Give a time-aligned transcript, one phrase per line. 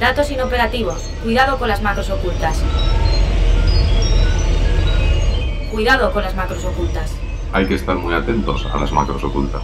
[0.00, 1.02] Datos inoperativos.
[1.22, 2.62] Cuidado con las macros ocultas.
[5.70, 7.12] Cuidado con las macros ocultas.
[7.52, 9.62] Hay que estar muy atentos a las macros ocultas.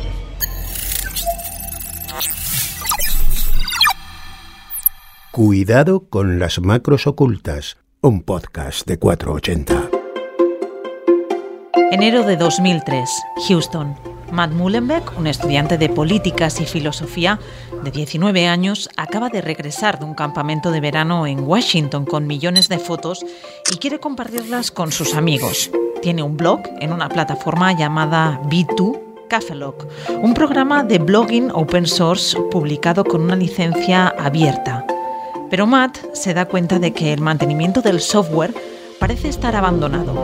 [5.33, 9.89] Cuidado con las macros ocultas, un podcast de 480.
[11.93, 13.11] Enero de 2003,
[13.49, 14.10] Houston.
[14.33, 17.39] Matt Mullenbeck, un estudiante de políticas y filosofía
[17.83, 22.69] de 19 años, acaba de regresar de un campamento de verano en Washington con millones
[22.69, 23.25] de fotos
[23.73, 25.71] y quiere compartirlas con sus amigos.
[26.03, 29.87] Tiene un blog en una plataforma llamada B2 Cafelog,
[30.23, 34.85] un programa de blogging open source publicado con una licencia abierta.
[35.49, 38.55] Pero Matt se da cuenta de que el mantenimiento del software
[38.99, 40.15] parece estar abandonado.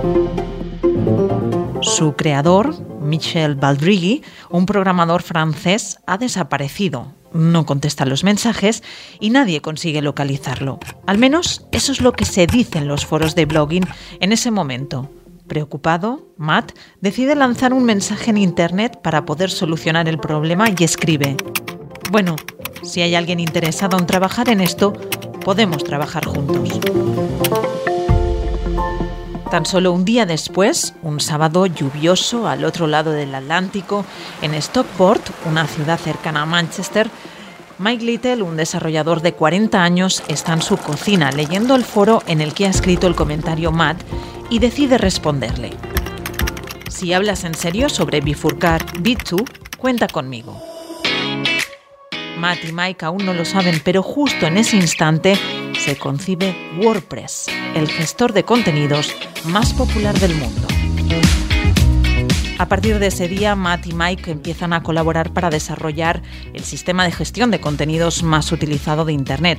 [1.86, 7.12] Su creador, Michel Baldrigui, un programador francés, ha desaparecido.
[7.32, 8.82] No contesta los mensajes
[9.20, 10.80] y nadie consigue localizarlo.
[11.06, 13.86] Al menos eso es lo que se dice en los foros de blogging
[14.20, 15.08] en ese momento.
[15.46, 21.36] Preocupado, Matt decide lanzar un mensaje en Internet para poder solucionar el problema y escribe,
[22.10, 22.34] bueno,
[22.82, 24.92] si hay alguien interesado en trabajar en esto,
[25.44, 26.80] podemos trabajar juntos.
[29.50, 34.04] Tan solo un día después, un sábado lluvioso al otro lado del Atlántico,
[34.42, 37.08] en Stockport, una ciudad cercana a Manchester,
[37.78, 42.40] Mike Little, un desarrollador de 40 años, está en su cocina leyendo el foro en
[42.40, 43.98] el que ha escrito el comentario Matt
[44.50, 45.70] y decide responderle.
[46.88, 49.44] Si hablas en serio sobre bifurcar Bit2,
[49.78, 50.60] cuenta conmigo.
[52.38, 55.38] Matt y Mike aún no lo saben, pero justo en ese instante
[55.86, 60.66] se concibe WordPress, el gestor de contenidos más popular del mundo.
[62.58, 66.22] A partir de ese día, Matt y Mike empiezan a colaborar para desarrollar
[66.54, 69.58] el sistema de gestión de contenidos más utilizado de Internet.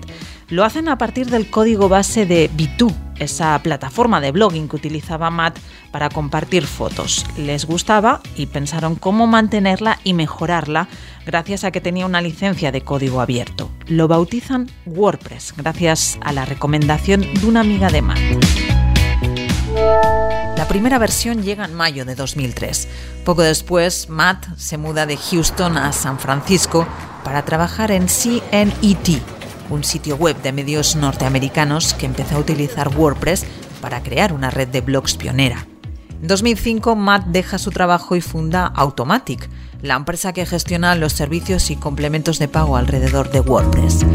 [0.50, 5.30] Lo hacen a partir del código base de B2, esa plataforma de blogging que utilizaba
[5.30, 5.60] Matt
[5.92, 7.24] para compartir fotos.
[7.38, 10.88] Les gustaba y pensaron cómo mantenerla y mejorarla
[11.24, 13.70] gracias a que tenía una licencia de código abierto.
[13.86, 18.77] Lo bautizan WordPress gracias a la recomendación de una amiga de Matt.
[20.58, 22.88] La primera versión llega en mayo de 2003.
[23.24, 26.88] Poco después, Matt se muda de Houston a San Francisco
[27.24, 29.22] para trabajar en CNET,
[29.70, 33.46] un sitio web de medios norteamericanos que empezó a utilizar WordPress
[33.82, 35.68] para crear una red de blogs pionera.
[36.22, 39.50] En 2005, Matt deja su trabajo y funda Automatic,
[39.82, 44.06] la empresa que gestiona los servicios y complementos de pago alrededor de WordPress.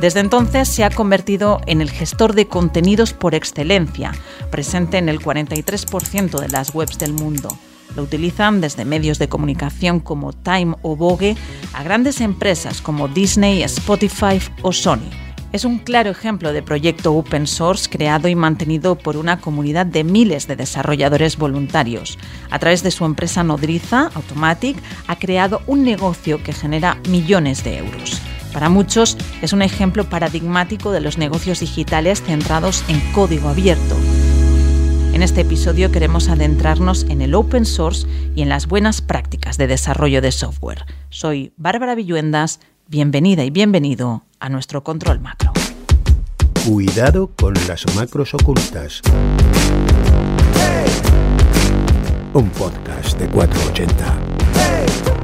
[0.00, 4.12] Desde entonces se ha convertido en el gestor de contenidos por excelencia,
[4.50, 7.48] presente en el 43% de las webs del mundo.
[7.96, 11.34] Lo utilizan desde medios de comunicación como Time o Vogue
[11.72, 15.08] a grandes empresas como Disney, Spotify o Sony.
[15.52, 20.04] Es un claro ejemplo de proyecto open source creado y mantenido por una comunidad de
[20.04, 22.18] miles de desarrolladores voluntarios.
[22.50, 27.78] A través de su empresa nodriza, Automatic, ha creado un negocio que genera millones de
[27.78, 28.20] euros.
[28.56, 33.94] Para muchos es un ejemplo paradigmático de los negocios digitales centrados en código abierto.
[35.12, 39.66] En este episodio queremos adentrarnos en el open source y en las buenas prácticas de
[39.66, 40.86] desarrollo de software.
[41.10, 45.52] Soy Bárbara Villuendas, bienvenida y bienvenido a nuestro control macro.
[46.64, 49.02] Cuidado con las macros ocultas.
[52.32, 55.15] Un podcast de 480.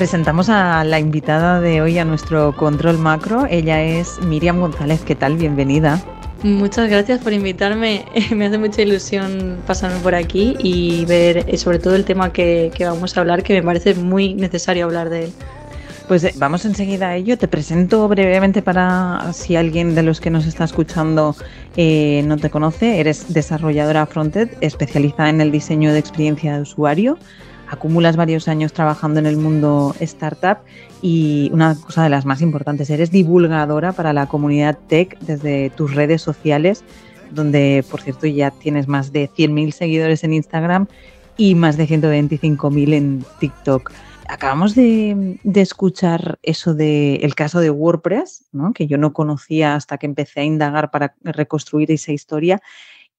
[0.00, 3.46] Presentamos a la invitada de hoy a nuestro control macro.
[3.50, 5.02] Ella es Miriam González.
[5.02, 5.36] ¿Qué tal?
[5.36, 6.02] Bienvenida.
[6.42, 8.06] Muchas gracias por invitarme.
[8.34, 12.72] Me hace mucha ilusión pasarme por aquí y ver eh, sobre todo el tema que,
[12.80, 15.32] vamos a hablar, que me parece muy necesario hablar de él.
[16.08, 17.36] Pues eh, vamos enseguida a ello.
[17.36, 21.36] Te presento brevemente para si alguien de los que nos está escuchando
[21.76, 23.00] eh, no te conoce.
[23.00, 27.18] Eres desarrolladora frontend especializada en el diseño de experiencia de usuario
[27.70, 30.58] acumulas varios años trabajando en el mundo startup
[31.00, 35.94] y una cosa de las más importantes, eres divulgadora para la comunidad tech desde tus
[35.94, 36.84] redes sociales,
[37.30, 40.88] donde por cierto ya tienes más de 100.000 seguidores en Instagram
[41.36, 43.92] y más de 125.000 en TikTok.
[44.28, 50.40] Acabamos de, escuchar eso del caso de WordPress, que yo no conocía hasta que empecé
[50.40, 52.60] a indagar para reconstruir esa historia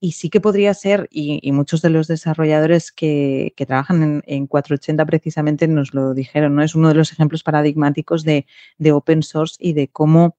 [0.03, 5.67] y sí que podría ser, y, muchos de los desarrolladores que, trabajan en, 480 precisamente
[5.67, 6.63] nos lo dijeron, ¿no?
[6.63, 8.47] Es uno de los ejemplos paradigmáticos de,
[8.91, 10.37] open source y de cómo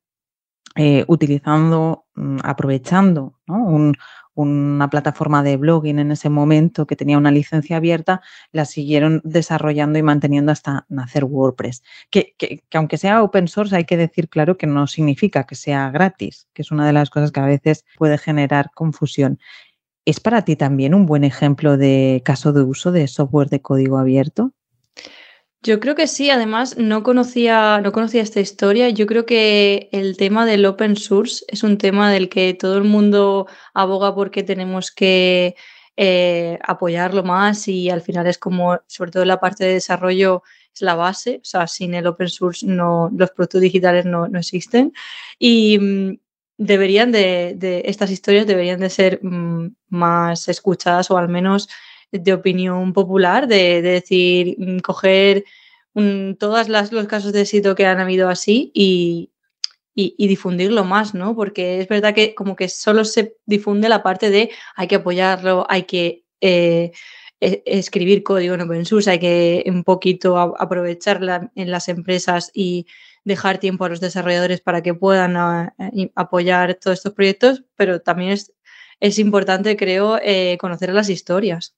[0.74, 3.94] eh, utilizando, mm, aprovechando un,
[4.34, 9.98] una plataforma de blogging en ese momento que tenía una licencia abierta, la siguieron desarrollando
[9.98, 11.82] y manteniendo hasta nacer WordPress.
[12.10, 12.34] Que,
[12.72, 16.62] aunque sea open source, hay que decir claro que no significa que sea gratis, que
[16.62, 19.38] es una de las cosas que a veces puede generar confusión.
[20.04, 23.98] ¿Es para ti también un buen ejemplo de caso de uso de software de código
[23.98, 24.52] abierto?
[25.64, 28.88] Yo creo que sí, además no conocía, no conocía esta historia.
[28.88, 32.84] Yo creo que el tema del open source es un tema del que todo el
[32.84, 35.54] mundo aboga porque tenemos que
[35.96, 40.42] eh, apoyarlo más y al final es como, sobre todo la parte de desarrollo,
[40.74, 41.38] es la base.
[41.42, 44.92] O sea, sin el open source no, los productos digitales no, existen.
[45.38, 46.18] Y mm,
[46.58, 51.68] deberían de, de, estas historias deberían de ser mm, más escuchadas o al menos
[52.12, 55.44] de opinión popular, de, decir, mm, coger
[55.94, 59.30] mm, todos los casos de éxito que han habido así y,
[59.94, 61.36] difundirlo más, ¿no?
[61.36, 65.66] Porque es verdad que como que solo se difunde la parte de hay que apoyarlo,
[65.68, 66.92] hay que eh,
[67.40, 72.86] e, escribir código en open source, hay que un poquito aprovecharla en las empresas y
[73.24, 75.74] dejar tiempo a los desarrolladores para que puedan ah,
[76.14, 78.52] apoyar todos estos proyectos, pero también es,
[79.00, 81.74] es importante, creo, eh, conocer las historias.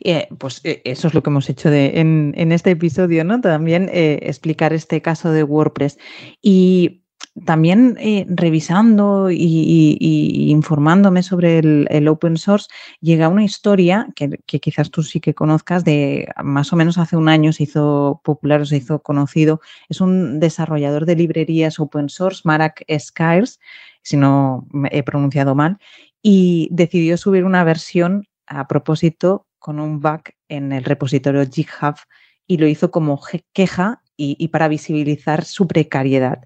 [0.00, 3.40] Eh, pues eh, eso es lo que hemos hecho en, este episodio, ¿no?
[3.40, 5.98] También eh, explicar este caso de WordPress.
[6.40, 7.00] Y
[7.46, 7.96] también
[8.28, 12.68] revisando y, informándome sobre el, open source,
[13.00, 17.30] llega una historia que, quizás tú sí que conozcas de más o menos hace un
[17.30, 19.60] año se hizo popular o se hizo conocido.
[19.88, 23.60] Es un desarrollador de librerías open source, Marak Skiles,
[24.02, 25.78] si no he pronunciado mal,
[26.20, 31.96] y decidió subir una versión a propósito con un bug en el repositorio GitHub
[32.46, 33.20] y lo hizo como
[33.52, 36.44] queja y, para visibilizar su precariedad.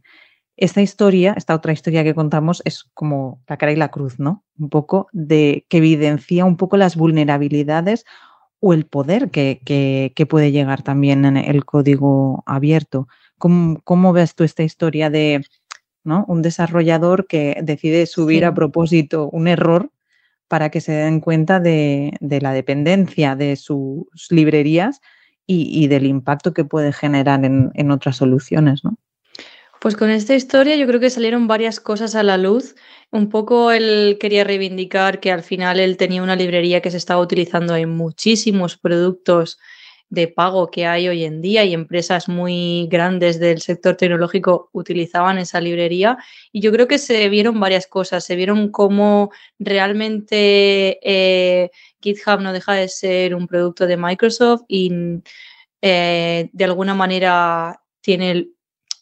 [0.56, 4.44] Esta historia, esta otra historia que contamos es como la cara y la cruz, ¿no?
[4.58, 8.06] Un poco de que evidencia un poco las vulnerabilidades
[8.60, 9.60] o el poder que,
[10.28, 13.08] puede llegar también en el código abierto.
[13.38, 15.44] ¿Cómo, ves tú esta historia de
[16.04, 16.24] ¿no?
[16.28, 19.90] un desarrollador que decide subir a propósito un error
[20.48, 25.00] para que se den cuenta de, la dependencia de sus librerías
[25.46, 28.96] y, del impacto que puede generar en, otras soluciones, ¿no?
[29.80, 32.74] Pues con esta historia yo creo que salieron varias cosas a la luz.
[33.12, 37.20] Un poco él quería reivindicar que al final él tenía una librería que se estaba
[37.20, 39.58] utilizando en muchísimos productos
[40.08, 45.38] de pago que hay hoy en día y empresas muy grandes del sector tecnológico utilizaban
[45.38, 46.18] esa librería.
[46.52, 51.70] Y yo creo que se vieron varias cosas, se vieron cómo realmente eh,
[52.00, 54.92] GitHub no deja de ser un producto de Microsoft y
[55.82, 58.48] eh, de alguna manera tiene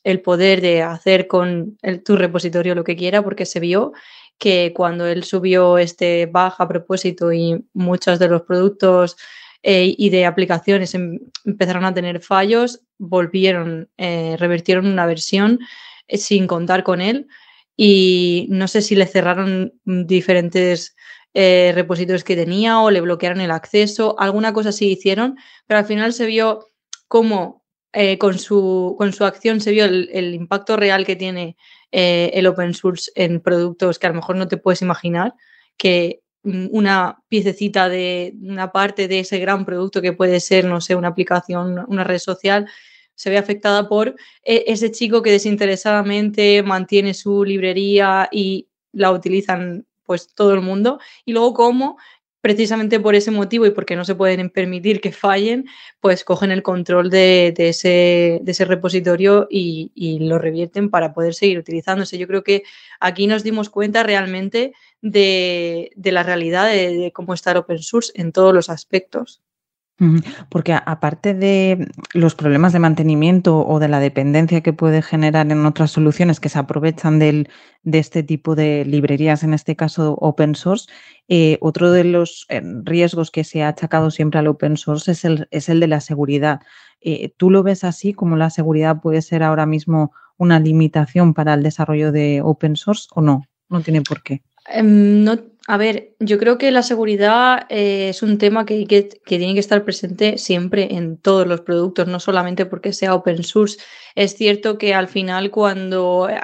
[0.05, 3.93] el, poder de hacer con tu repositorio lo que quiera porque se vio
[4.39, 9.17] que cuando él subió este bug a propósito y muchos de los productos
[9.67, 15.59] eh, y de aplicaciones em, empezaron a tener fallos, volvieron, eh, revertieron una versión
[16.07, 17.29] eh, sin contar con él.
[17.75, 20.95] Y no sé si le cerraron diferentes
[21.35, 25.37] repositorios que tenía o le bloquearon el acceso, alguna cosa sí hicieron,
[25.67, 26.71] pero al final se vio
[27.09, 27.65] cómo
[28.21, 31.57] con, su, con su acción se vio el, el impacto real que tiene
[31.91, 35.35] el open source en productos que a lo mejor no te puedes imaginar,
[35.77, 40.95] que una piececita de una parte de ese gran producto que puede ser, no sé,
[40.95, 42.67] una aplicación, una red social,
[43.15, 49.87] se ve afectada por e, ese chico que desinteresadamente mantiene su librería y la utilizan
[50.05, 51.97] pues todo el mundo y luego cómo
[52.45, 55.65] precisamente por ese motivo y porque no se pueden permitir que fallen,
[55.99, 62.19] pues cogen el control de, ese, repositorio y, y, lo revierten para poder seguir utilizándose.
[62.19, 62.63] Yo creo que
[63.01, 64.75] aquí nos dimos cuenta realmente
[65.05, 69.43] de, la realidad de, cómo está el open source en todos los aspectos.
[70.49, 75.65] Porque aparte de los problemas de mantenimiento o de la dependencia que puede generar en
[75.65, 77.49] otras soluciones que se aprovechan del,
[77.85, 80.91] de este tipo de librerías, en este caso open source,
[81.29, 85.25] eh, otro de los eh, riesgos que se ha achacado siempre al open source es
[85.25, 86.61] el, es el de la seguridad.
[87.01, 91.55] Eh, ¿Tú lo ves así como la seguridad puede ser ahora mismo una limitación para
[91.55, 93.45] el desarrollo de open source o no?
[93.69, 94.43] No tiene por qué.
[94.67, 99.03] Em, no, a ver, yo creo que la seguridad eh, es un tema que, que,
[99.25, 103.79] tiene que estar presente siempre en todos los productos, no solamente porque sea open source.
[104.15, 106.39] Es cierto que al final cuando eh,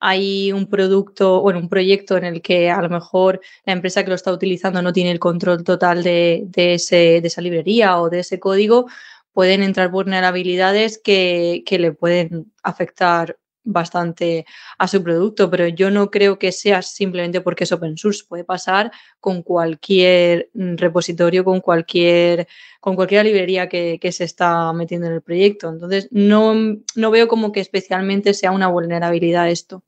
[0.00, 4.10] hay un producto, bueno, un proyecto en el que a lo mejor la empresa que
[4.10, 8.20] lo está utilizando no tiene el control total de, ese, de esa librería o de
[8.20, 8.86] ese código,
[9.32, 13.38] pueden entrar vulnerabilidades que, que le pueden afectar
[13.72, 14.46] bastante
[14.78, 18.24] a su producto, pero yo no creo que sea simplemente porque es open source.
[18.28, 22.46] Puede pasar con cualquier mm, repositorio, con cualquier,
[22.80, 25.68] con cualquier librería que, se está metiendo en el proyecto.
[25.68, 26.54] Entonces, no,
[26.96, 29.84] no veo como que especialmente sea una vulnerabilidad esto.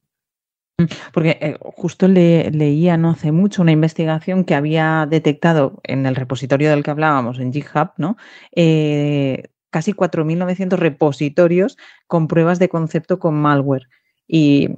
[1.12, 6.16] Porque eh, justo le, leía no hace mucho una investigación que había detectado en el
[6.16, 8.16] repositorio del que hablábamos, en GitHub, ¿no?
[8.54, 13.88] Eh, casi 4.900 repositorios con pruebas de concepto con malware.
[14.28, 14.68] Y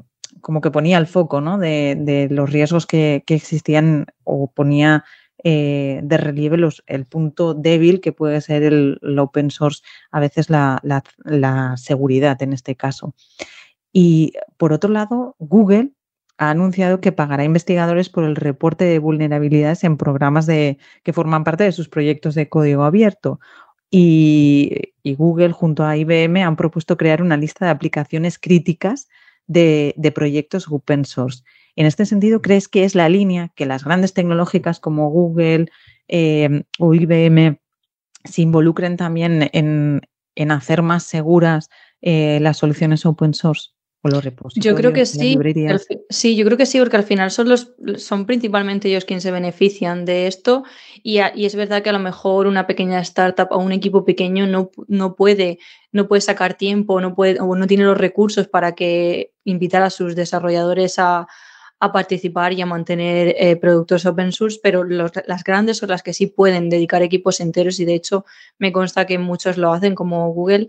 [0.40, 1.58] como que ponía el foco ¿no?
[1.58, 5.04] de, los riesgos que, existían o ponía
[5.42, 9.82] eh, de relieve los, el punto débil que puede ser el, open source,
[10.12, 13.14] a veces la, la, seguridad en este caso.
[13.92, 15.90] Y por otro lado, Google
[16.38, 21.44] ha anunciado que pagará investigadores por el reporte de vulnerabilidades en programas de, que forman
[21.44, 23.40] parte de sus proyectos de código abierto.
[23.96, 29.08] Y, Google junto a IBM han propuesto crear una lista de aplicaciones críticas
[29.46, 31.44] de, proyectos open source.
[31.76, 35.70] En este sentido, ¿crees que es la línea que las grandes tecnológicas como Google
[36.08, 37.60] eh, o IBM
[38.24, 40.00] se involucren también en,
[40.50, 41.70] hacer más seguras
[42.00, 43.73] eh, las soluciones open source?
[44.56, 45.38] Yo creo que sí.
[46.10, 49.30] Sí, yo creo que sí, porque al final son los son principalmente ellos quienes se
[49.30, 50.64] benefician de esto.
[51.02, 54.70] Y, es verdad que a lo mejor una pequeña startup o un equipo pequeño no,
[54.88, 55.58] no puede,
[55.90, 59.88] no puede sacar tiempo, no puede, o no tiene los recursos para que invitar a
[59.88, 61.26] sus desarrolladores a,
[61.92, 66.26] participar y a mantener eh, productos open source, pero las grandes son las que sí
[66.26, 68.24] pueden dedicar equipos enteros y de hecho
[68.58, 70.68] me consta que muchos lo hacen como Google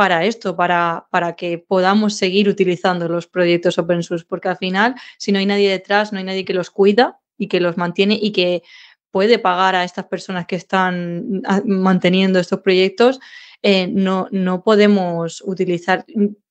[0.00, 4.94] para esto, para, para que podamos seguir utilizando los proyectos open source, porque al final,
[5.18, 8.18] si no hay nadie detrás, no hay nadie que los cuida y que los mantiene
[8.18, 8.62] y que
[9.10, 13.20] puede pagar a estas personas que están ah, manteniendo estos proyectos,
[13.60, 16.06] eh, no, no podemos utilizar.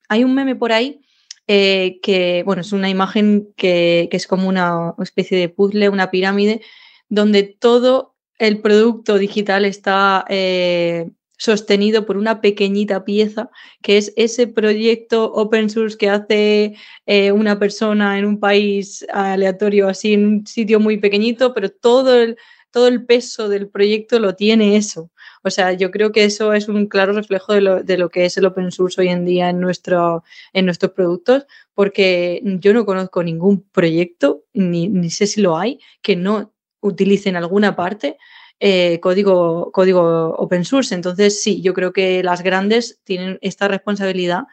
[0.10, 1.02] Hay un meme por ahí
[1.48, 6.62] eh, que, bueno, es una imagen que, es como una especie de puzzle, una pirámide,
[7.08, 13.50] donde todo el producto digital está eh, sostenido por una pequeñita pieza,
[13.82, 19.88] que es ese proyecto open source que hace eh, una persona en un país aleatorio,
[19.88, 22.38] así en un sitio muy pequeñito, pero todo el,
[22.72, 25.12] todo el peso del proyecto lo tiene eso.
[25.42, 28.26] O sea, yo creo que eso es un claro reflejo de lo, de lo que
[28.26, 32.86] es el open source hoy en día en, nuestro, en nuestros productos, porque yo no
[32.86, 38.18] conozco ningún proyecto, ni, ni sé si lo hay, que no utilice en alguna parte
[38.60, 40.94] eh, código, código open source.
[40.94, 44.44] Entonces, sí, yo creo que las grandes tienen esta responsabilidad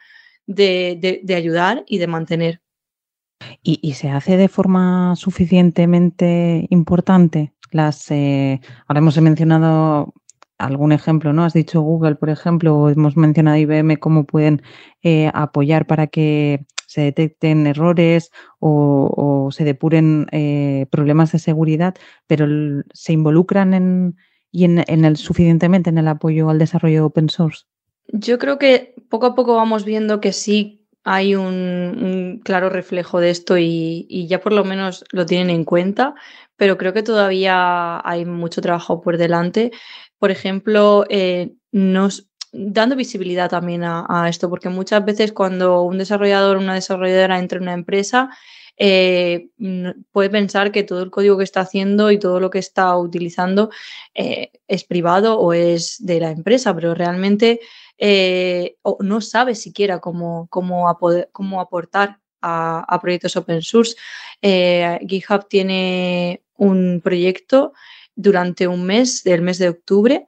[0.45, 2.61] de, ayudar y de mantener.
[3.61, 7.53] ¿Y, se hace de forma suficientemente importante?
[7.71, 10.13] Las, eh, ahora hemos mencionado
[10.57, 11.43] algún ejemplo, ¿no?
[11.43, 14.63] Has dicho Google, por ejemplo, o hemos mencionado IBM, cómo pueden
[15.03, 22.47] eh, apoyar para que se detecten errores o, se depuren eh, problemas de seguridad, pero
[22.93, 24.17] se involucran en,
[24.51, 27.65] y en, el suficientemente en el apoyo al desarrollo open source.
[28.07, 33.29] Yo creo que poco a poco vamos viendo que sí hay un, claro reflejo de
[33.29, 36.15] esto y, ya por lo menos lo tienen en cuenta,
[36.57, 39.71] pero creo que todavía hay mucho trabajo por delante.
[40.19, 46.57] Por ejemplo, eh, nos, dando visibilidad también a, esto, porque muchas veces cuando un desarrollador
[46.57, 48.29] o una desarrolladora entra en una empresa,
[48.77, 49.49] eh,
[50.11, 53.71] puede pensar que todo el código que está haciendo y todo lo que está utilizando
[54.13, 57.59] eh, es privado o es de la empresa, pero realmente
[57.97, 63.95] eh, no sabe siquiera cómo, cómo, aportar a, a, proyectos open source.
[64.41, 67.73] GitHub tiene un proyecto
[68.15, 70.27] durante un mes, del mes de octubre,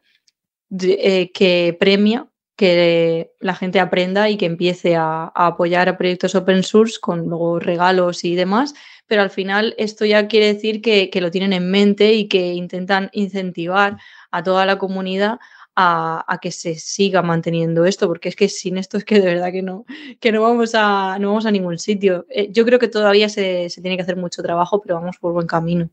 [0.72, 2.28] eh, que premia
[2.60, 7.58] que la gente aprenda y que empiece a, apoyar a proyectos open source con luego
[7.58, 8.74] regalos y demás,
[9.08, 13.10] pero al final esto ya quiere decir que, lo tienen en mente y que intentan
[13.14, 13.98] incentivar
[14.32, 15.40] a toda la comunidad
[15.78, 19.54] a, que se siga manteniendo esto, porque es que sin esto es que de verdad
[19.54, 19.86] que no,
[20.20, 22.26] que no, vamos, a, no vamos a ningún sitio.
[22.30, 25.32] Eh, yo creo que todavía se, se tiene que hacer mucho trabajo, pero vamos por
[25.32, 25.90] buen camino.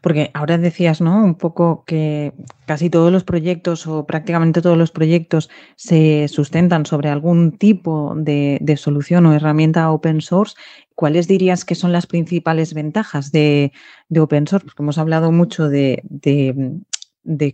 [0.00, 1.24] Porque ahora decías, ¿no?
[1.24, 2.32] Un poco que
[2.66, 8.60] casi todos los proyectos o prácticamente todos los proyectos se sustentan sobre algún tipo de,
[8.76, 10.56] solución o herramienta open source.
[10.94, 13.72] ¿Cuáles dirías que son las principales ventajas de,
[14.16, 14.66] open source?
[14.66, 16.02] Porque hemos hablado mucho de,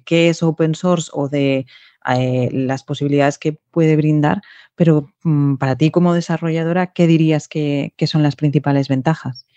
[0.05, 1.67] qué es open source o de
[2.09, 4.43] eh, las posibilidades que puede brindar,
[4.75, 9.48] pero mm, para ti como desarrolladora, ¿qué dirías que son las principales ventajas?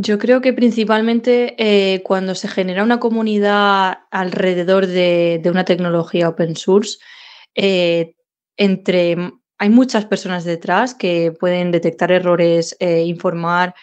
[0.00, 6.54] Yo creo que principalmente eh, cuando se genera una comunidad alrededor de, una tecnología open
[6.54, 6.98] source,
[7.56, 8.14] eh,
[8.56, 9.16] entre
[9.58, 13.74] hay muchas personas detrás que pueden detectar errores, eh, informar,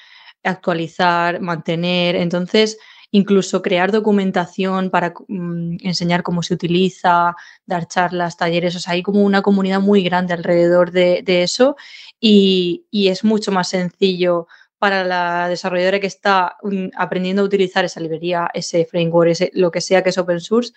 [0.42, 2.16] actualizar, mantener.
[2.16, 2.78] Entonces,
[3.12, 8.74] incluso crear documentación para mm, enseñar cómo se utiliza, dar charlas, talleres.
[8.78, 11.76] O sea, hay como una comunidad muy grande alrededor de, eso
[12.22, 14.48] y, es mucho más sencillo
[14.86, 19.72] para la desarrolladora que está mm, aprendiendo a utilizar esa librería, ese framework, ese, lo
[19.72, 20.74] que sea que es open source,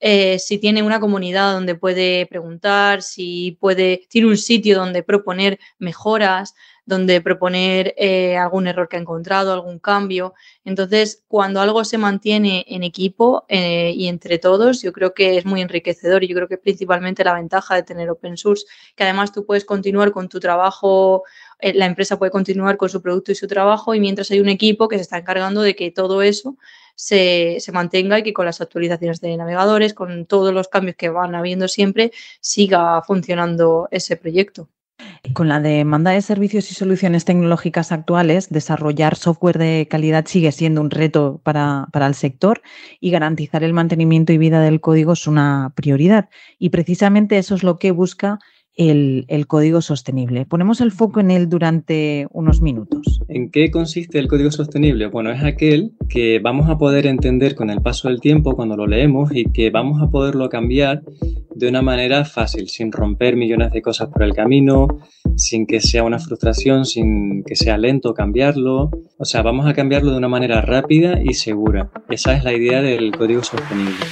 [0.00, 5.58] eh, si tiene una comunidad donde puede preguntar, si puede, tiene un sitio donde proponer
[5.78, 6.54] mejoras,
[6.86, 10.32] donde proponer eh, algún error que ha encontrado, algún cambio.
[10.64, 15.44] Entonces, cuando algo se mantiene en equipo eh, y entre todos, yo creo que es
[15.44, 18.64] muy enriquecedor y yo creo que es principalmente la ventaja de tener open source,
[18.96, 21.24] que además tú puedes continuar con tu trabajo,
[21.62, 24.88] la empresa puede continuar con su producto y su trabajo y mientras hay un equipo
[24.88, 26.56] que se está encargando de que todo eso
[26.94, 31.08] se, se, mantenga y que con las actualizaciones de navegadores, con todos los cambios que
[31.08, 34.68] van habiendo siempre, siga funcionando ese proyecto.
[35.34, 40.80] Con la demanda de servicios y soluciones tecnológicas actuales, desarrollar software de calidad sigue siendo
[40.80, 42.62] un reto para, para, el sector
[43.00, 46.28] y garantizar el mantenimiento y vida del código es una prioridad.
[46.58, 48.38] Y precisamente eso es lo que busca
[48.80, 50.46] el, código sostenible.
[50.46, 53.20] Ponemos el foco en él durante unos minutos.
[53.28, 55.06] ¿En qué consiste el código sostenible?
[55.08, 58.86] Bueno, es aquel que vamos a poder entender con el paso del tiempo cuando lo
[58.86, 61.02] leemos y que vamos a poderlo cambiar
[61.54, 64.88] de una manera fácil, sin romper millones de cosas por el camino,
[65.36, 68.90] sin que sea una frustración, sin que sea lento cambiarlo.
[69.18, 71.90] O sea, vamos a cambiarlo de una manera rápida y segura.
[72.08, 74.06] Esa es la idea del código sostenible.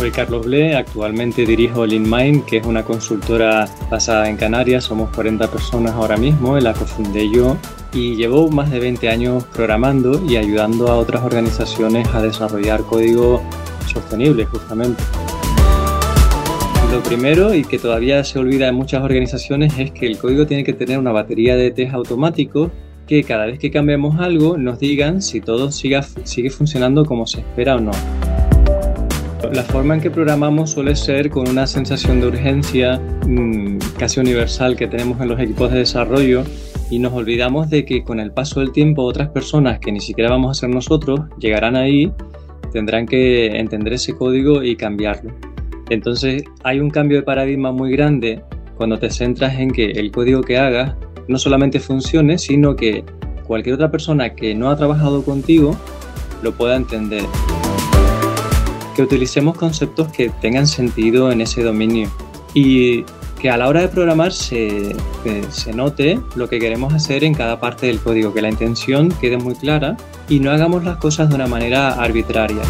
[0.00, 5.50] Soy Carlos Ble, actualmente dirijo LeanMind, que es una consultora basada en Canarias, somos 40
[5.50, 7.58] personas ahora mismo, la cofundé yo
[7.92, 13.42] y llevo más de 20 años programando y ayudando a otras organizaciones a desarrollar código
[13.92, 15.02] sostenible justamente.
[16.90, 20.64] Lo primero y que todavía se olvida en muchas organizaciones es que el código tiene
[20.64, 22.70] que tener una batería de test automáticos
[23.06, 26.00] que cada vez que cambiemos algo nos digan si todo sigue
[26.48, 27.90] funcionando como se espera o no.
[29.52, 34.76] La forma en que programamos suele ser con una sensación de urgencia mm, casi universal
[34.76, 36.44] que tenemos en los equipos de desarrollo
[36.88, 40.30] y nos olvidamos de que con el paso del tiempo otras personas que ni siquiera
[40.30, 42.12] vamos a ser nosotros llegarán ahí,
[42.72, 45.32] tendrán que entender ese código y cambiarlo.
[45.88, 48.44] Entonces hay un cambio de paradigma muy grande
[48.76, 50.94] cuando te centras en que el código que hagas
[51.26, 53.04] no solamente funcione, sino que
[53.48, 55.76] cualquier otra persona que no ha trabajado contigo
[56.40, 57.24] lo pueda entender
[59.00, 62.10] que utilicemos conceptos que tengan sentido en ese dominio
[62.52, 63.04] y
[63.40, 64.94] que a la hora de programar se,
[65.48, 69.38] se, note lo que queremos hacer en cada parte del código, que la intención quede
[69.38, 69.96] muy clara
[70.28, 72.60] y no hagamos las cosas de una manera arbitraria.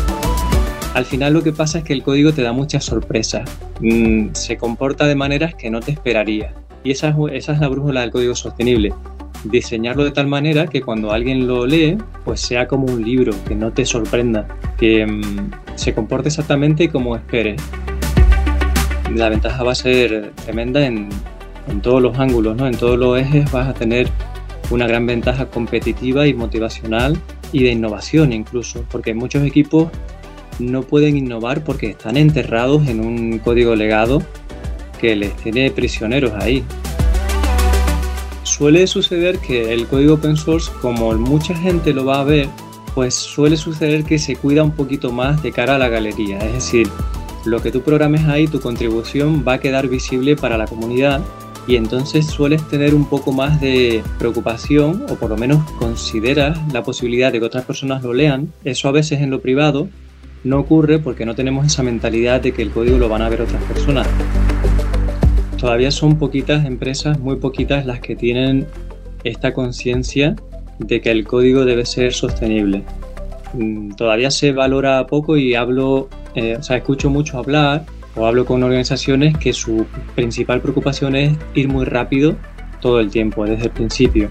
[0.94, 4.56] Al final lo que pasa es que el código te da muchas sorpresas, mm, se
[4.56, 6.54] comporta de maneras que no te esperaría.
[6.84, 8.94] Y esa esa es la brújula del código sostenible,
[9.44, 13.54] diseñarlo de tal manera que cuando alguien lo lee, pues sea como un libro, que
[13.54, 17.60] no te sorprenda, que mm, se comporte exactamente como esperes.
[19.14, 21.08] La ventaja va a ser tremenda en,
[21.68, 22.66] en todos los ángulos, ¿no?
[22.66, 24.08] en todos los ejes vas a tener
[24.70, 27.16] una gran ventaja competitiva y motivacional
[27.52, 29.88] y de innovación incluso, porque muchos equipos
[30.58, 34.22] no pueden innovar porque están enterrados en un código legado
[35.00, 36.62] que les tiene prisioneros ahí
[38.50, 42.48] suele suceder que el código open source, como mucha gente lo va a ver,
[42.94, 46.38] pues suele suceder que se cuida un poquito más de cara a la galería.
[46.38, 46.88] Es decir,
[47.44, 51.22] lo que tú programes ahí, tu contribución va a quedar visible para la comunidad
[51.66, 56.82] y entonces sueles tener un poco más de preocupación o por lo menos consideras la
[56.82, 58.52] posibilidad de que otras personas lo lean.
[58.64, 59.88] Eso a veces en lo privado
[60.42, 63.42] no ocurre porque no tenemos esa mentalidad de que el código lo van a ver
[63.42, 64.08] otras personas
[65.60, 68.66] todavía son poquitas empresas, muy poquitas las que tienen
[69.24, 70.34] esta conciencia
[70.78, 72.82] de que el código debe ser sostenible.
[73.52, 77.84] Mm, todavía se valora poco y hablo, eh, o sea, escucho mucho hablar
[78.16, 82.36] o hablo con organizaciones que su principal preocupación es ir muy rápido
[82.80, 84.30] todo el tiempo, desde el principio,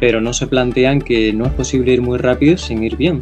[0.00, 3.20] pero no se plantean que no es posible ir muy rápido sin ir bien.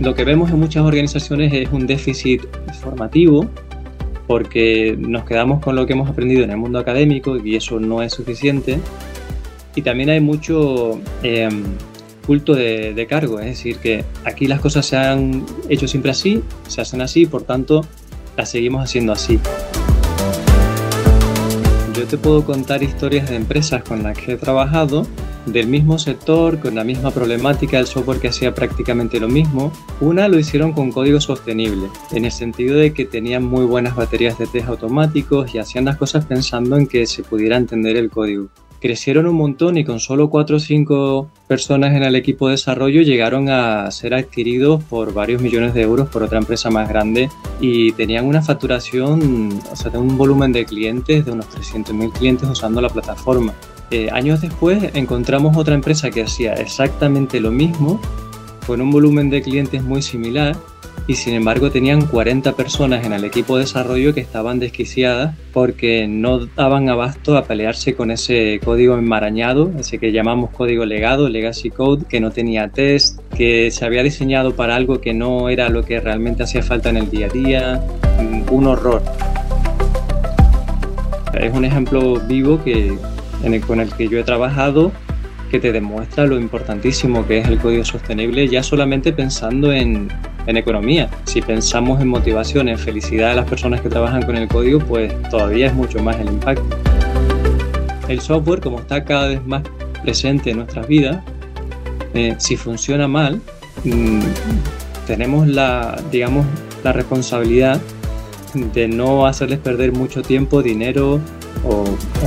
[0.00, 2.42] Lo que vemos en muchas organizaciones es un déficit
[2.80, 3.48] formativo
[4.26, 8.02] porque nos quedamos con lo que hemos aprendido en el mundo académico y eso no
[8.02, 8.78] es suficiente.
[9.74, 11.64] Y también hay mucho em,
[12.26, 16.80] culto de, cargo, es decir, que aquí las cosas se han hecho siempre así, se
[16.80, 17.84] hacen así, por tanto
[18.36, 19.38] las seguimos haciendo así.
[21.96, 25.06] Yo te puedo contar historias de empresas con las que he trabajado
[25.46, 29.72] del mismo sector, con la misma problemática, el software que hacía prácticamente lo mismo.
[30.00, 34.38] Una lo hicieron con código sostenible, en el sentido de que tenían muy buenas baterías
[34.38, 38.48] de test automáticos y hacían las cosas pensando en que se pudiera entender el código
[38.84, 43.00] crecieron un montón y con solo 4 o 5 personas en el equipo de desarrollo
[43.00, 47.30] llegaron a ser adquiridos por varios millones de euros por otra empresa más grande
[47.62, 52.82] y tenían una facturación, o sea, un volumen de clientes de unos 300.000 clientes usando
[52.82, 53.54] la plataforma.
[53.90, 58.00] Eh, años después encontramos otra empresa que hacía exactamente lo mismo
[58.66, 60.56] con un volumen de clientes muy similar
[61.06, 66.08] y sin embargo tenían 40 personas en el equipo de desarrollo que estaban desquiciadas porque
[66.08, 71.70] no daban abasto a pelearse con ese código enmarañado, ese que llamamos código legado, legacy
[71.70, 75.82] code, que no tenía test, que se había diseñado para algo que no era lo
[75.84, 77.82] que realmente hacía falta en el día a día,
[78.50, 79.02] un horror.
[81.38, 82.96] Es un ejemplo vivo que,
[83.66, 84.92] con el que yo he trabajado
[85.50, 90.08] que te demuestra lo importantísimo que es el código sostenible ya solamente pensando en,
[90.46, 91.08] en economía.
[91.24, 95.12] Si pensamos en motivación, en felicidad de las personas que trabajan con el código, pues
[95.30, 96.64] todavía es mucho más el impacto.
[98.08, 99.62] El software, como está cada vez más
[100.02, 101.22] presente en nuestras vidas,
[102.14, 103.40] eh, si funciona mal,
[103.84, 104.20] mm,
[105.06, 106.46] tenemos la, digamos,
[106.82, 107.80] la responsabilidad
[108.54, 111.20] de no hacerles perder mucho tiempo, dinero
[111.62, 111.84] o,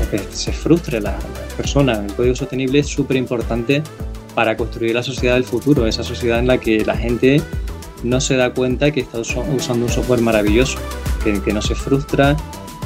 [0.10, 1.94] que se frustre la, la persona.
[1.94, 3.84] El código sostenible es súper importante
[4.36, 7.42] para construir la sociedad del futuro, esa sociedad en la que la gente
[8.04, 10.78] no se da cuenta que está usando un software maravilloso,
[11.24, 12.38] que, no se frustra,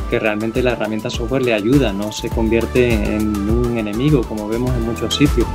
[0.09, 4.71] que realmente la herramienta software le ayuda, no se convierte en un enemigo como vemos
[4.75, 5.47] en muchos sitios.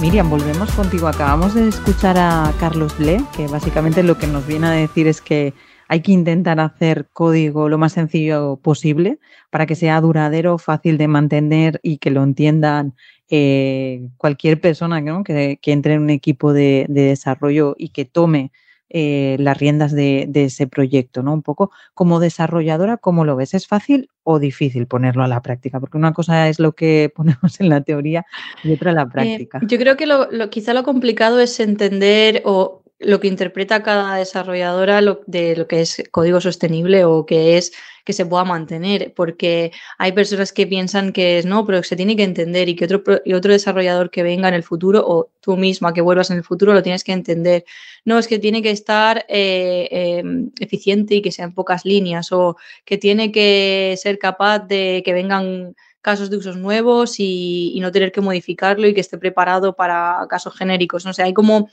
[0.00, 1.08] Miriam, volvemos contigo.
[1.08, 5.20] Acabamos de escuchar a Carlos Ble, que básicamente lo que nos viene a decir es
[5.20, 5.54] que
[5.88, 9.18] hay que intentar hacer código lo más sencillo posible
[9.50, 12.94] para que sea duradero, fácil de mantener y que lo entiendan
[13.30, 18.52] eh, cualquier persona que, entre en un equipo de, desarrollo y que tome
[18.90, 21.32] eh, las riendas de, ese proyecto, ¿no?
[21.32, 23.54] Un poco como desarrolladora, ¿cómo lo ves?
[23.54, 25.78] ¿Es fácil o difícil ponerlo a la práctica?
[25.78, 28.24] Porque una cosa es lo que ponemos en la teoría
[28.64, 29.60] y otra la eh, práctica.
[29.62, 35.00] yo creo que lo, quizá lo complicado es entender o lo que interpreta cada desarrolladora
[35.26, 37.72] de lo que es código sostenible o que es
[38.04, 42.16] que se pueda mantener, porque hay personas que piensan que es no, pero se tiene
[42.16, 45.58] que entender y que otro, y otro desarrollador que venga en el futuro o tú
[45.58, 47.66] misma que vuelvas en el futuro lo tienes que entender.
[48.06, 52.32] No, es que tiene que estar eh, em, eficiente y que sea en pocas líneas
[52.32, 52.56] o
[52.86, 58.10] que tiene que ser capaz de que vengan casos de usos nuevos y no tener
[58.10, 61.04] que modificarlo y que esté preparado para casos genéricos.
[61.04, 61.68] No sé, hay como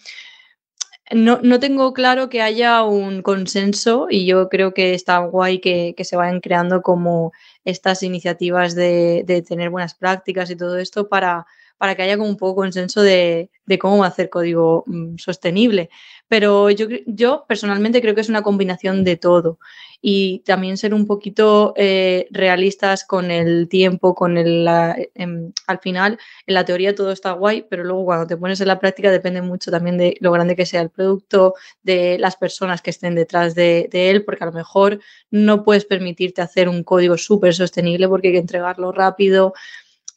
[1.12, 5.96] no, no, tengo claro que haya un consenso y yo creo que está guay que,
[6.04, 7.32] se vayan creando como
[7.63, 11.46] estas iniciativas de, de, tener buenas prácticas y todo esto para,
[11.78, 15.90] para que haya como un poco consenso de, de cómo hacer código mm, sostenible.
[16.28, 19.60] Pero yo, yo personalmente creo que es una combinación de todo
[20.02, 24.68] y también ser un poquito eh, realistas con el tiempo, con el...
[25.16, 28.68] Em, al final, en la teoría todo está guay, pero luego cuando te pones en
[28.68, 32.82] la práctica depende mucho también de lo grande que sea el producto, de las personas
[32.82, 35.00] que estén detrás de, de él, porque a lo mejor
[35.32, 39.54] no puedes permitirte hacer un código súper sostenible porque hay que entregarlo rápido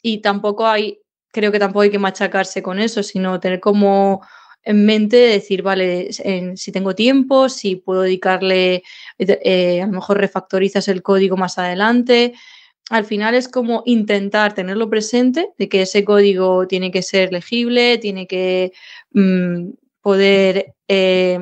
[0.01, 0.99] y tampoco hay,
[1.31, 4.21] creo que tampoco hay que machacarse con eso, sino tener como
[4.63, 6.09] en mente decir, vale,
[6.55, 8.83] si tengo tiempo, si puedo dedicarle,
[9.17, 12.33] eh, a lo mejor refactorizas el código más adelante.
[12.89, 17.97] Al final es como intentar tenerlo presente, de que ese código tiene que ser legible,
[17.99, 18.73] tiene que
[19.11, 19.69] mm,
[20.01, 21.39] poder eh,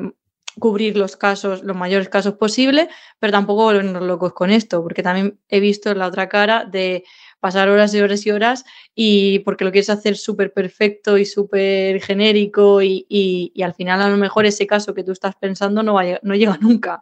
[0.58, 5.38] cubrir los casos, los mayores casos posibles, pero tampoco volvernos locos con esto, porque también
[5.48, 7.04] he visto la otra cara de
[7.40, 12.00] pasar horas y horas y horas y porque lo quieres hacer súper perfecto y súper
[12.02, 16.34] genérico y, al final a lo mejor ese caso que tú estás pensando no, no
[16.34, 17.00] llega nunca.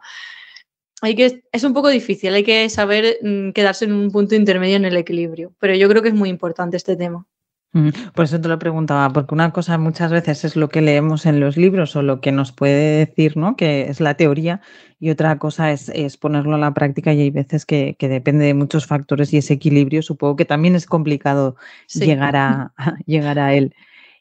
[1.01, 4.77] Hay que, es un poco difícil, hay que saber mm, quedarse en un punto intermedio
[4.77, 7.27] en el equilibrio, pero yo creo que es muy importante este tema.
[7.71, 11.39] Por eso te lo preguntaba, porque una cosa muchas veces es lo que leemos en
[11.39, 13.55] los libros o lo que nos puede decir, ¿no?
[13.55, 14.61] Que es la teoría,
[14.99, 18.87] y otra cosa es, ponerlo a la práctica y hay veces que, depende de muchos
[18.87, 21.55] factores y ese equilibrio supongo que también es complicado
[21.93, 22.73] llegar, a,
[23.05, 23.75] llegar a él.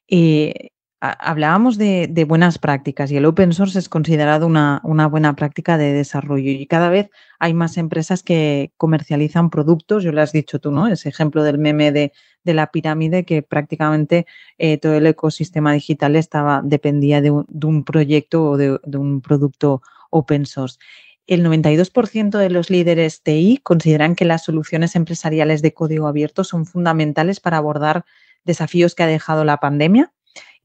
[0.06, 0.52] Y
[1.00, 6.50] hablábamos de, buenas prácticas y el open source es considerado una, buena práctica de desarrollo
[6.50, 10.86] y cada vez hay más empresas que comercializan productos, yo le has dicho tú, ¿no?
[10.88, 12.12] Ese ejemplo del meme de,
[12.44, 14.24] la pirámide que prácticamente
[14.56, 20.46] eh, todo el ecosistema digital estaba, dependía de un, proyecto o de, un producto open
[20.46, 20.78] source.
[21.26, 26.66] el 92% de los líderes TI consideran que las soluciones empresariales de código abierto son
[26.66, 28.04] fundamentales para abordar
[28.44, 30.12] desafíos que ha dejado la pandemia.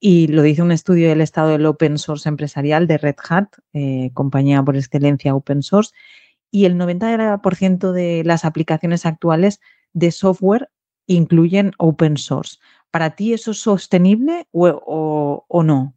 [0.03, 4.09] Y lo dice un estudio del estado del open source empresarial de Red Hat, eh,
[4.15, 5.93] compañía por excelencia open source.
[6.49, 9.61] Y el 90% de las aplicaciones actuales
[9.93, 10.69] de software
[11.05, 12.57] incluyen open source.
[12.89, 15.93] ¿Para ti eso es sostenible o, no?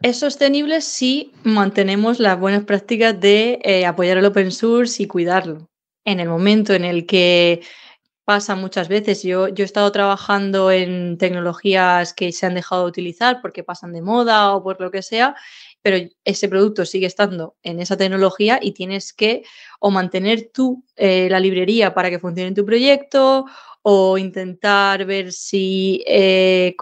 [0.00, 5.68] Es sostenible si mantenemos las buenas prácticas de eh, apoyar el open source y cuidarlo.
[6.06, 7.60] En el momento en el que
[8.26, 12.88] pasa muchas veces, yo, yo he estado trabajando en tecnologías que se han dejado de
[12.88, 15.36] utilizar porque pasan de moda o por lo que sea,
[15.80, 19.44] pero ese producto sigue estando en esa tecnología y tienes que
[19.78, 23.44] o mantener tú eh, la librería para que funcione tu proyecto
[23.82, 26.74] o intentar ver si eh,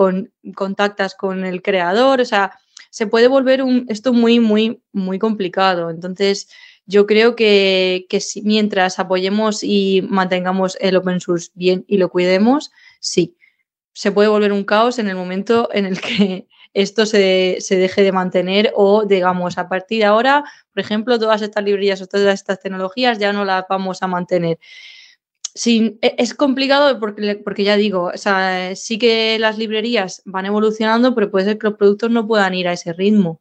[0.54, 5.90] contactas con el creador, o sea, se puede volver un, esto muy, muy, muy complicado.
[5.90, 6.48] Entonces,
[6.87, 12.70] yo creo que, si, mientras apoyemos y mantengamos el open source bien y lo cuidemos,
[13.01, 13.37] sí,
[13.92, 18.03] se puede volver un caos en el momento en el que esto se, se, deje
[18.03, 22.35] de mantener o digamos a partir de ahora, por ejemplo, todas estas librerías o todas
[22.35, 24.59] estas tecnologías ya no las vamos a mantener.
[25.55, 28.11] Sí, e, es complicado porque, porque ya digo,
[28.75, 32.68] sí que las librerías van evolucionando, pero puede ser que los productos no puedan ir
[32.68, 33.40] a ese ritmo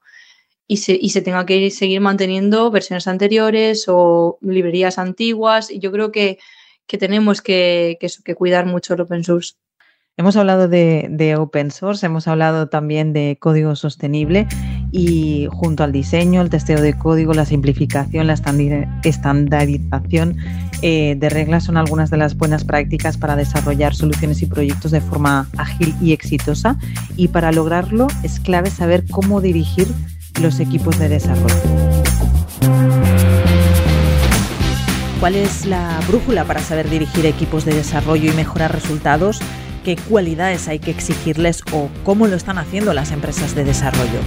[0.68, 5.70] y se, y se tenga que seguir manteniendo versiones anteriores o librerías antiguas.
[5.70, 6.40] Y yo creo que,
[6.88, 9.54] que tenemos que, que, que cuidar mucho el open source.
[10.16, 14.48] Hemos hablado de, de, open source, hemos hablado también de código sostenible
[14.92, 20.38] y junto al diseño, el testeo de código, la simplificación, la estandarización
[20.84, 25.02] eh, de reglas son algunas de las buenas prácticas para desarrollar soluciones y proyectos de
[25.02, 26.78] forma ágil y exitosa
[27.16, 29.88] y para lograrlo es clave saber cómo dirigir
[30.42, 31.56] los equipos de desarrollo.
[35.20, 39.40] ¿Cuál es la brújula para saber dirigir equipos de desarrollo y mejorar resultados?
[39.84, 44.20] qué cualidades hay que exigirles o cómo lo están haciendo las empresas de desarrollo.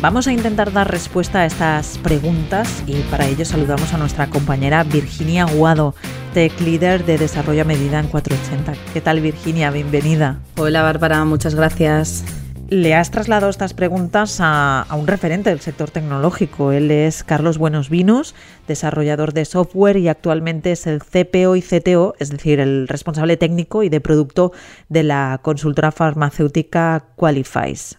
[0.00, 4.84] Vamos a intentar dar respuesta a estas preguntas y para ello saludamos a nuestra compañera
[4.84, 5.94] Virginia Guado,
[6.34, 8.74] Tech Leader de Desarrollo a Medida en 480.
[8.92, 9.70] ¿Qué tal Virginia?
[9.70, 10.40] Bienvenida.
[10.56, 12.24] Hola Bárbara, muchas gracias
[12.70, 16.72] le has trasladado estas preguntas a, un referente del sector tecnológico.
[16.72, 18.34] Él es Carlos Buenos Vinos,
[18.66, 23.82] desarrollador de software y actualmente es el CPO y CTO, es decir, el responsable técnico
[23.82, 24.52] y de producto
[24.88, 27.98] de la consultora farmacéutica Qualifies.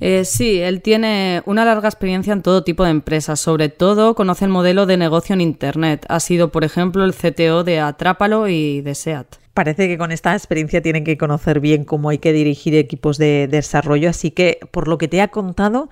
[0.00, 4.44] Eh, sí, él tiene una larga experiencia en todo tipo de empresas, sobre todo conoce
[4.44, 6.04] el modelo de negocio en Internet.
[6.08, 9.45] Ha sido, por ejemplo, el CTO de Atrápalo y de SEAT.
[9.56, 13.48] Parece que con esta experiencia tienen que conocer bien cómo hay que dirigir equipos de
[13.50, 15.88] desarrollo, así que por lo que te ha contado,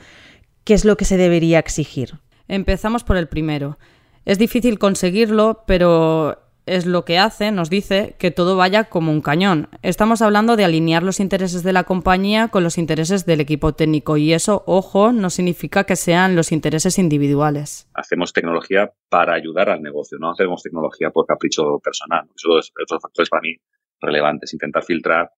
[0.64, 2.18] ¿qué es lo que se debería exigir?
[2.46, 3.78] Empezamos por el primero.
[4.26, 9.20] Es difícil conseguirlo, pero es lo que hace, nos dice, que todo vaya como un
[9.20, 9.68] cañón.
[9.82, 14.16] Estamos hablando de alinear los intereses de la compañía con los intereses del equipo técnico
[14.16, 17.88] y eso, ojo, no significa que sean los intereses individuales.
[17.94, 22.24] Hacemos tecnología para ayudar al negocio, no hacemos tecnología por capricho personal.
[22.34, 23.56] Eso es otros factores para mí
[24.00, 24.52] relevantes.
[24.52, 25.30] Intentar filtrar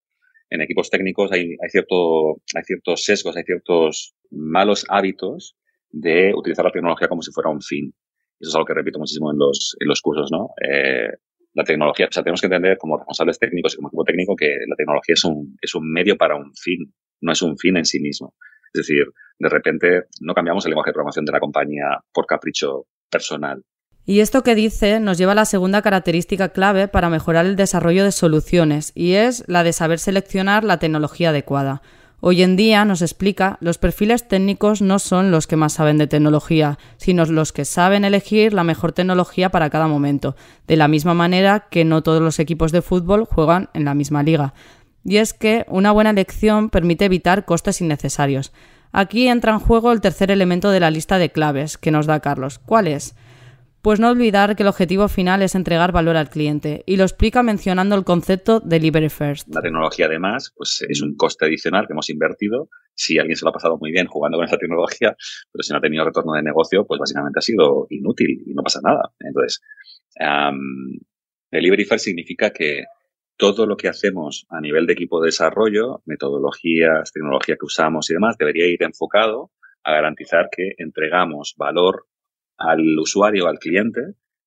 [0.49, 5.57] en equipos técnicos hay, hay, cierto, hay ciertos sesgos, hay ciertos malos hábitos
[5.89, 7.93] de utilizar la tecnología como si fuera un fin.
[8.39, 10.49] Eso es algo que repito muchísimo en los, en los cursos, ¿no?
[10.61, 11.09] Eh,
[11.53, 14.57] la tecnología, o sea, tenemos que entender como responsables técnicos y como equipo técnico que
[14.67, 17.85] la tecnología es un, es un medio para un fin, no es un fin en
[17.85, 18.35] sí mismo.
[18.73, 19.05] Es decir,
[19.39, 23.63] de repente no cambiamos el lenguaje de programación de la compañía por capricho personal.
[24.05, 28.03] Y esto que dice nos lleva a la segunda característica clave para mejorar el desarrollo
[28.03, 31.81] de soluciones, y es la de saber seleccionar la tecnología adecuada.
[32.19, 36.07] Hoy en día, nos explica, los perfiles técnicos no son los que más saben de
[36.07, 40.35] tecnología, sino los que saben elegir la mejor tecnología para cada momento,
[40.67, 44.23] de la misma manera que no todos los equipos de fútbol juegan en la misma
[44.23, 44.55] liga.
[45.03, 48.51] Y es que una buena elección permite evitar costes innecesarios.
[48.91, 52.19] Aquí entra en juego el tercer elemento de la lista de claves que nos da
[52.19, 52.57] Carlos.
[52.57, 53.15] ¿Cuál es?
[53.81, 57.41] Pues no olvidar que el objetivo final es entregar valor al cliente y lo explica
[57.41, 59.47] mencionando el concepto Delivery First.
[59.53, 62.69] La tecnología además pues es un coste adicional que hemos invertido.
[62.95, 65.15] Si alguien se lo ha pasado muy bien jugando con esa tecnología,
[65.51, 68.63] pero si no ha tenido retorno de negocio, pues básicamente ha sido inútil y no
[68.63, 69.11] pasa nada.
[69.19, 69.61] Entonces,
[71.51, 72.83] Delivery First significa que
[73.37, 78.13] todo lo que hacemos a nivel de equipo de desarrollo, metodologías, tecnología que usamos y
[78.15, 79.51] demás, debería ir enfocado
[79.83, 82.07] a garantizar que entregamos valor
[82.57, 84.01] al usuario, al cliente,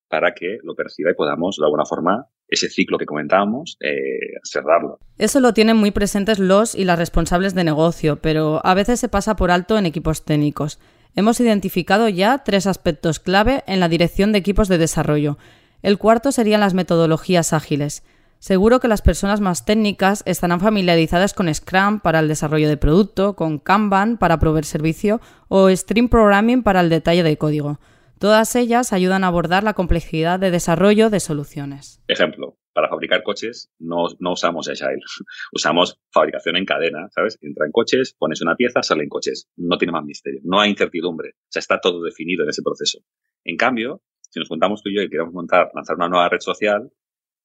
[0.09, 4.99] para que lo perciba y podamos, de alguna forma, ese ciclo que comentábamos, eh, cerrarlo.
[5.18, 9.09] Eso lo tienen muy presentes los y las responsables de negocio, pero a veces se
[9.09, 10.79] pasa por alto en equipos técnicos.
[11.16, 15.38] hemos identificado ya tres aspectos clave en la dirección de equipos de desarrollo.
[15.83, 18.05] El cuarto serían las metodologías ágiles.
[18.38, 23.35] Seguro que las personas más técnicas estarán familiarizadas con Scrum para el desarrollo de producto,
[23.35, 27.81] con Kanban para proveer servicio o Stream Programming para el detalle de código.
[28.21, 32.03] Todas ellas ayudan a abordar la complejidad de desarrollo de soluciones.
[32.07, 35.01] Ejemplo, para fabricar coches no, no usamos Agile,
[35.55, 37.39] usamos fabricación en cadena, ¿sabes?
[37.41, 39.49] Entra en coches, pones una pieza, sale en coches.
[39.57, 42.99] No tiene más misterio, no hay incertidumbre, o sea, está todo definido en ese proceso.
[43.43, 46.41] En cambio, si nos juntamos tú y yo y queremos montar, lanzar una nueva red
[46.41, 46.93] social,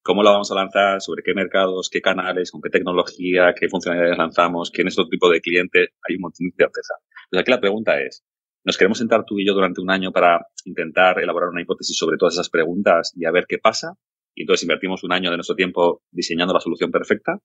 [0.04, 4.18] cómo la vamos a lanzar, sobre qué mercados, qué canales, con qué tecnología, qué funcionalidades
[4.18, 6.96] lanzamos, quién es otro tipo de cliente, hay un montón de incerteza.
[7.28, 8.26] Entonces aquí la pregunta es,
[8.65, 12.17] ¿nos queremos sentar tú y yo durante un año para intentar elaborar una hipótesis sobre
[12.17, 13.93] todas esas preguntas y a ver qué pasa?
[14.34, 17.39] Y entonces invertimos un año de nuestro tiempo diseñando la solución perfecta.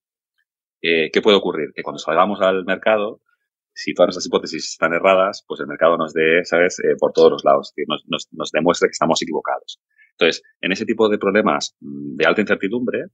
[0.83, 1.69] Eh, ¿Qué puede ocurrir?
[1.75, 3.21] Que cuando salgamos al mercado,
[3.73, 7.31] si todas nuestras hipótesis están erradas, pues el mercado nos dé, ¿sabes?, eh, por todos
[7.31, 9.81] los lados, nos, nos, nos demuestra que estamos equivocados.
[10.13, 13.05] Entonces, en ese tipo de problemas mm, de alta incertidumbre,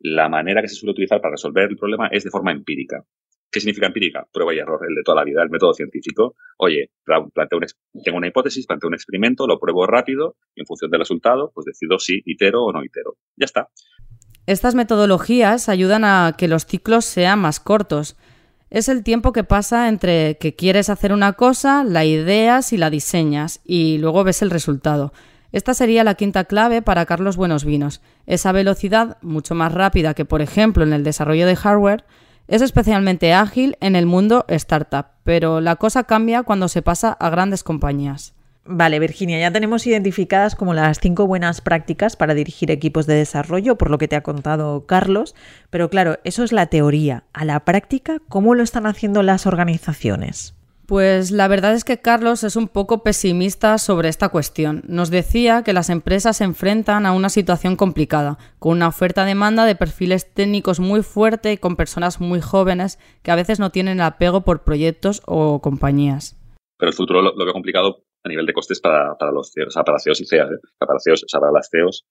[0.00, 3.04] la manera que se suele utilizar para resolver el problema es de forma empírica.
[3.56, 4.26] ¿Qué significa empírica?
[4.30, 6.34] Prueba y error, el de toda la vida, el método científico.
[6.58, 6.90] Oye,
[7.32, 7.64] planteo un,
[8.04, 11.64] tengo una hipótesis, planteo un experimento, lo pruebo rápido y en función del resultado, pues
[11.64, 13.16] decido si itero o no itero.
[13.34, 13.70] Ya está.
[14.44, 18.18] Estas metodologías ayudan a que los ciclos sean más cortos.
[18.68, 22.90] Es el tiempo que pasa entre que quieres hacer una cosa, la ideas y la
[22.90, 25.14] diseñas y luego ves el resultado.
[25.50, 28.02] Esta sería la quinta clave para Carlos Buenos Vinos.
[28.26, 32.04] Esa velocidad, mucho más rápida que por ejemplo en el desarrollo de hardware,
[32.48, 37.30] es especialmente ágil en el mundo startup, pero la cosa cambia cuando se pasa a
[37.30, 38.34] grandes compañías.
[38.68, 43.78] Vale, Virginia, ya tenemos identificadas como las cinco buenas prácticas para dirigir equipos de desarrollo,
[43.78, 45.36] por lo que te ha contado Carlos,
[45.70, 47.22] pero claro, eso es la teoría.
[47.32, 50.55] A la práctica, ¿cómo lo están haciendo las organizaciones?
[50.86, 54.84] Pues la verdad es que Carlos es un poco pesimista sobre esta cuestión.
[54.86, 59.74] Nos decía que las empresas se enfrentan a una situación complicada, con una oferta-demanda de
[59.74, 64.42] perfiles técnicos muy fuerte y con personas muy jóvenes que a veces no tienen apego
[64.42, 66.36] por proyectos o compañías.
[66.78, 70.20] Pero el futuro lo, veo complicado a nivel de costes para, los CEOs, para CEOs
[70.20, 70.68] y CEOs, ¿eh?
[70.78, 72.06] para CEOs, sea, para las CEOs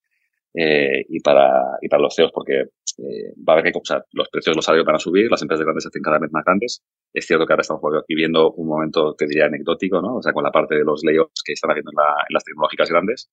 [0.53, 2.59] eh, y, para, y para los CEOs, porque
[2.97, 5.31] eh, va a haber que, o sea, los precios de los salarios van a subir,
[5.31, 6.83] las empresas grandes se hacen cada vez más grandes.
[7.15, 10.17] Es cierto que ahora estamos viviendo un momento, que diría, anecdótico, ¿no?
[10.17, 13.31] O sea, con la parte de los layoffs que están haciendo en, las tecnológicas grandes,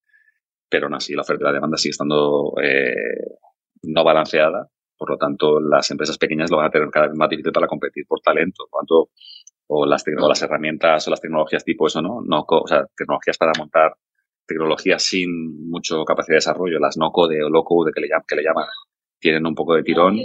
[0.69, 2.95] pero aún así la oferta y la demanda sigue estando eh,
[3.83, 4.69] no balanceada.
[4.97, 7.67] Por lo tanto, las empresas pequeñas lo van a tener cada vez más difícil para
[7.67, 8.67] competir por talento.
[8.71, 9.11] Por tanto,
[9.67, 12.21] o las, o herramientas o las tecnologías tipo eso, ¿no?
[12.25, 13.97] no o sea, tecnologías para montar
[14.47, 18.37] tecnologías sin mucho capacidad de desarrollo, las no code o low code que le, que
[18.37, 18.67] le llaman,
[19.19, 20.19] tienen un poco de tirón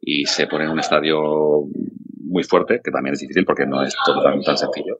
[0.00, 1.64] y se ponen en un estadio
[2.24, 4.98] muy fuerte, que también es difícil porque no es todo tan, tan sencillo.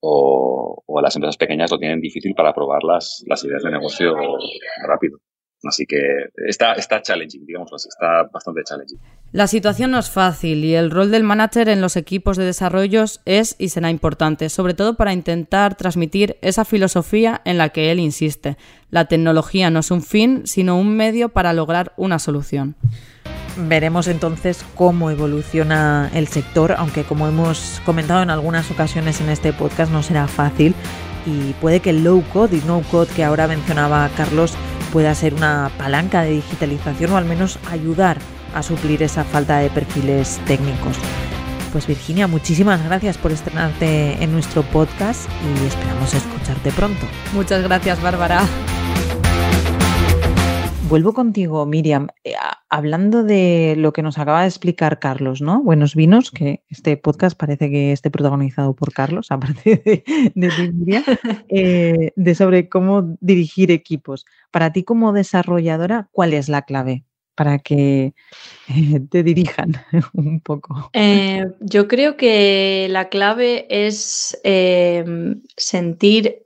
[0.00, 4.14] O, o, las empresas pequeñas lo tienen difícil para probar las, las ideas de negocio
[4.86, 5.18] rápido.
[5.66, 5.98] Así que
[6.46, 8.98] está, está challenging, digamos está bastante challenging.
[9.32, 13.04] La situación no es fácil y el rol del manager en los equipos de desarrollo
[13.24, 17.98] es y será importante, sobre todo para intentar transmitir esa filosofía en la que él
[17.98, 18.56] insiste.
[18.90, 22.76] La tecnología no es un fin, sino un medio para lograr una solución.
[23.56, 29.52] Veremos entonces cómo evoluciona el sector, aunque como hemos comentado en algunas ocasiones en este
[29.52, 30.74] podcast no será fácil
[31.26, 34.54] y puede que el low code y no code que ahora mencionaba Carlos
[34.92, 38.18] pueda ser una palanca de digitalización o al menos ayudar
[38.54, 40.96] a suplir esa falta de perfiles técnicos.
[41.72, 47.06] Pues Virginia, muchísimas gracias por estrenarte en nuestro podcast y esperamos escucharte pronto.
[47.32, 48.42] Muchas gracias, Bárbara.
[50.88, 52.08] Vuelvo contigo, Miriam.
[52.24, 52.34] Eh,
[52.68, 55.62] hablando de lo que nos acaba de explicar Carlos, ¿no?
[55.62, 61.02] Buenos vinos, que este podcast parece que esté protagonizado por Carlos, aparte de, de Miriam,
[61.48, 64.26] eh, de sobre cómo dirigir equipos.
[64.50, 68.12] Para ti como desarrolladora, ¿cuál es la clave para que
[68.68, 69.72] eh, te dirijan
[70.12, 70.90] un poco?
[71.60, 74.38] yo creo que la clave es
[75.56, 76.44] sentir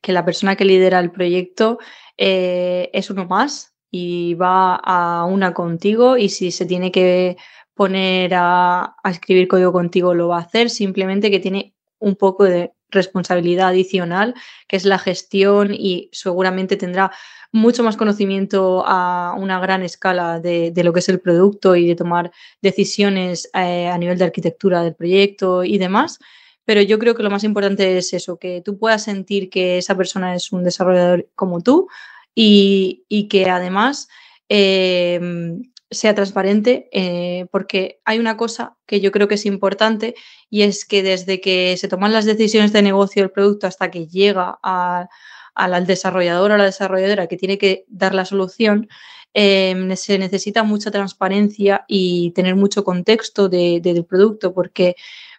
[0.00, 1.78] que la persona que lidera el proyecto
[2.16, 7.36] es uno más y va a una contigo y si se tiene que
[7.74, 12.72] poner a, escribir código contigo lo va a hacer, simplemente que tiene un poco de
[12.90, 14.34] responsabilidad adicional,
[14.66, 17.12] que es la gestión y seguramente tendrá
[17.52, 21.96] mucho más conocimiento a una gran escala de, lo que es el producto y de
[21.96, 22.30] tomar
[22.62, 26.18] decisiones eh, a nivel de arquitectura del proyecto y demás.
[26.64, 29.96] Pero yo creo que lo más importante es eso, que tú puedas sentir que esa
[29.96, 31.88] persona es un desarrollador como tú,
[32.36, 34.08] y, que además
[34.48, 40.14] em, sea transparente, eh, porque hay una cosa que yo creo que es importante
[40.50, 44.06] y es que desde que se toman las decisiones de negocio del producto hasta que
[44.06, 48.88] llega al desarrollador o la desarrolladora que tiene que dar la solución,
[49.34, 54.96] em, se necesita mucha transparencia y tener mucho contexto del producto, porque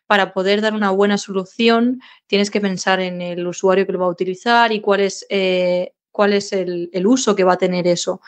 [0.07, 4.05] para poder dar una buena solución tienes que pensar en el usuario que lo va
[4.07, 7.87] a utilizar y cuál es, eh, cuál es el, el uso que va a tener
[7.87, 8.19] eso.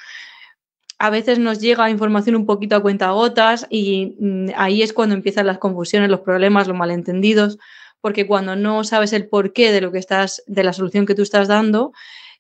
[1.00, 5.16] A veces nos llega información un poquito a cuenta gotas y mm, ahí es cuando
[5.16, 7.58] empiezan las confusiones, los problemas, los malentendidos,
[8.00, 11.24] porque cuando no sabes el porqué de lo que estás, de la solución que tú
[11.24, 11.92] estás dando,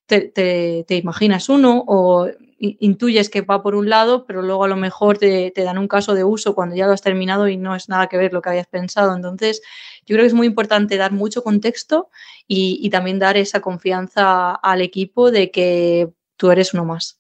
[0.06, 2.30] te, imaginas uno o
[2.60, 6.14] intuyes que va por un lado, pero luego a lo mejor te, dan un caso
[6.14, 8.50] de uso cuando ya lo has terminado y no es nada que ver lo que
[8.50, 9.16] habías pensado.
[9.16, 9.62] Entonces,
[10.06, 12.10] yo creo que es muy importante dar mucho contexto
[12.48, 17.20] y, y también dar esa confianza al equipo de que tú eres uno más.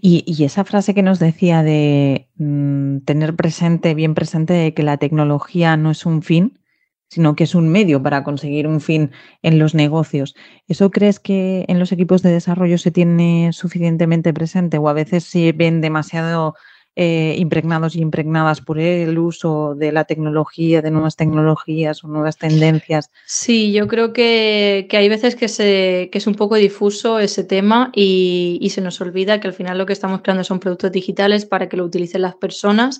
[0.00, 5.76] Y, esa frase que nos decía de mm, tener presente, bien presente, que la tecnología
[5.76, 6.60] no es un fin,
[7.08, 9.10] sino que es un medio para conseguir un fin
[9.42, 10.34] en los negocios.
[10.66, 15.24] ¿Eso crees que en los equipos de desarrollo se tiene suficientemente presente o a veces
[15.24, 16.54] se ven demasiado
[17.00, 22.38] eh, impregnados y impregnadas por el uso de la tecnología, de nuevas tecnologías o nuevas
[22.38, 23.12] tendencias.
[23.24, 28.80] Sí, yo creo que, hay veces que, es un poco difuso ese tema y, se
[28.80, 31.84] nos olvida que al final lo que estamos creando son productos digitales para que lo
[31.84, 32.98] utilicen las personas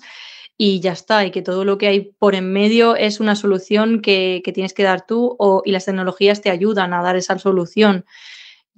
[0.61, 4.01] y ya está, y que todo lo que hay por en medio es una solución
[4.01, 8.05] que, que tienes que dar tú y las tecnologías te ayudan a dar esa solución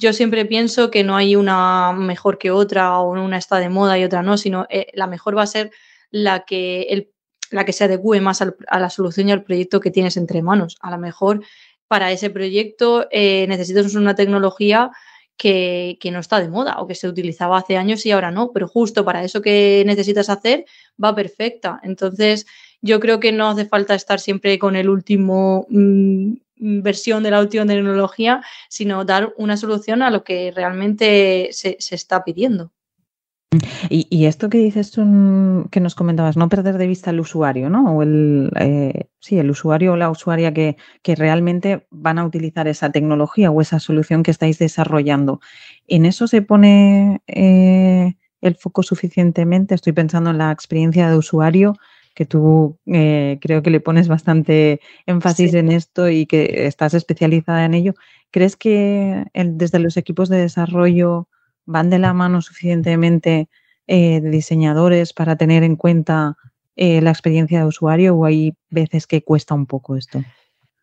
[0.01, 3.99] yo siempre pienso que no hay una mejor que otra o una está de moda
[3.99, 5.71] y otra no, sino eh, la mejor va a ser
[6.09, 7.11] la que, el,
[7.51, 10.77] la que se adecue más a la solución y al proyecto que tienes entre manos.
[10.81, 11.43] A lo mejor
[11.87, 14.89] para ese proyecto eh, necesitas una tecnología
[15.41, 18.67] que, no está de moda o que se utilizaba hace años y ahora no, pero
[18.67, 20.65] justo para eso que necesitas hacer
[21.03, 21.79] va perfecta.
[21.83, 22.45] Entonces,
[22.81, 27.39] yo creo que no hace falta estar siempre con el último mm, versión de la
[27.39, 32.71] última tecnología, sino dar una solución a lo que realmente se, está pidiendo.
[33.89, 37.97] Y, esto que dices tú, que nos comentabas, no perder de vista al usuario, ¿no?
[37.97, 42.69] O el, eh, sí, el usuario o la usuaria que, que, realmente van a utilizar
[42.69, 45.41] esa tecnología o esa solución que estáis desarrollando.
[45.87, 49.75] ¿En eso se pone eh, el foco suficientemente?
[49.75, 51.75] Estoy pensando en la experiencia de usuario
[52.15, 57.65] que tú eh, creo que le pones bastante énfasis en esto y que estás especializada
[57.65, 57.93] en ello.
[58.31, 61.27] ¿Crees que desde los equipos de desarrollo
[61.71, 63.49] van de la mano suficientemente
[63.87, 66.37] eh, de diseñadores para tener en cuenta
[66.75, 70.23] eh, la experiencia de usuario o hay veces que cuesta un poco esto?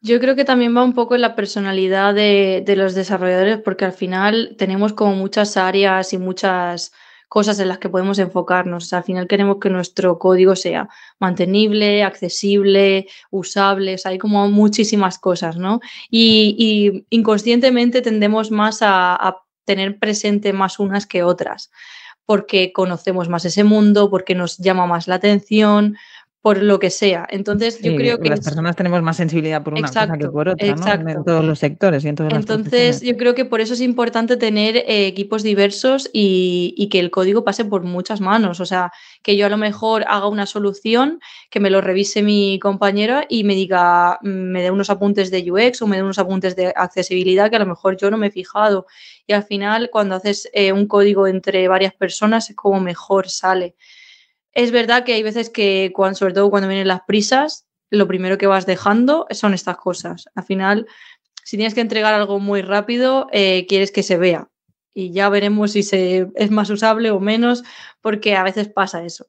[0.00, 3.92] Yo creo que también va un poco en la personalidad de, los desarrolladores porque al
[3.92, 6.92] final tenemos como muchas áreas y muchas
[7.28, 8.92] cosas en las que podemos enfocarnos.
[8.92, 15.80] al final queremos que nuestro código sea mantenible, accesible, usable, hay como muchísimas cosas, ¿no?
[16.10, 19.36] Y, inconscientemente tendemos más a
[19.68, 21.70] tener presente más unas que otras
[22.24, 25.96] porque conocemos más ese mundo, porque nos llama más la atención,
[26.40, 27.26] por lo que sea.
[27.30, 28.28] Entonces, yo creo que...
[28.28, 31.10] Las personas tenemos más sensibilidad por una cosa que por otra, ¿no?
[31.10, 34.36] En todos los sectores y en todas Entonces, yo creo que por eso es importante
[34.36, 38.60] tener eh, equipos diversos y, que el código pase por muchas manos.
[38.60, 41.18] O sea, que yo a lo mejor haga una solución,
[41.50, 45.50] que me lo revise mi compañera y me diga, mm, me dé unos apuntes de
[45.50, 48.28] UX o me dé unos apuntes de accesibilidad que a lo mejor yo no me
[48.28, 48.86] he fijado.
[49.26, 53.74] Y al final, cuando haces eh, un código entre varias personas, es como mejor sale.
[54.52, 58.38] Es verdad que hay veces que, cuando, sobre todo cuando vienen las prisas, lo primero
[58.38, 60.28] que vas dejando son estas cosas.
[60.34, 60.86] Al final,
[61.44, 64.48] si tienes que entregar algo muy rápido, eh, quieres que se vea.
[64.94, 67.62] Y ya veremos si se, es más usable o menos,
[68.00, 69.26] porque a veces pasa eso.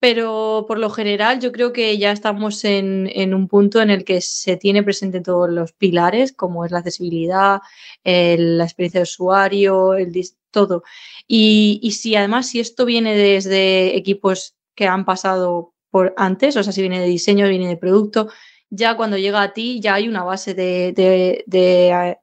[0.00, 4.22] Pero por lo general yo creo que ya estamos en, un punto en el que
[4.22, 7.60] se tiene presente todos los pilares, como es la accesibilidad,
[8.02, 10.12] la experiencia de usuario, el,
[10.50, 10.84] todo.
[11.28, 16.62] Y, y si además, si esto viene desde equipos que han pasado por antes, o
[16.62, 18.30] sea, si viene de diseño, viene de producto,
[18.70, 22.16] ya cuando llega a ti ya hay una base de, eh,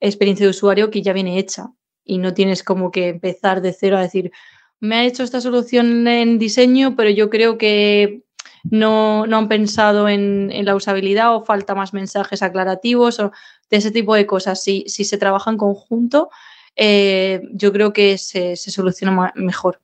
[0.00, 1.66] experiencia de usuario que ya viene hecha
[2.06, 4.32] y no tienes como que empezar de cero a decir,
[4.80, 8.22] me ha hecho esta solución en diseño, pero yo creo que
[8.64, 13.32] no, han pensado en, la usabilidad o falta más mensajes aclarativos o
[13.68, 14.62] de ese tipo de cosas.
[14.62, 16.30] Si, si se trabaja en conjunto,
[16.74, 19.82] eh, yo creo que se, se soluciona mejor.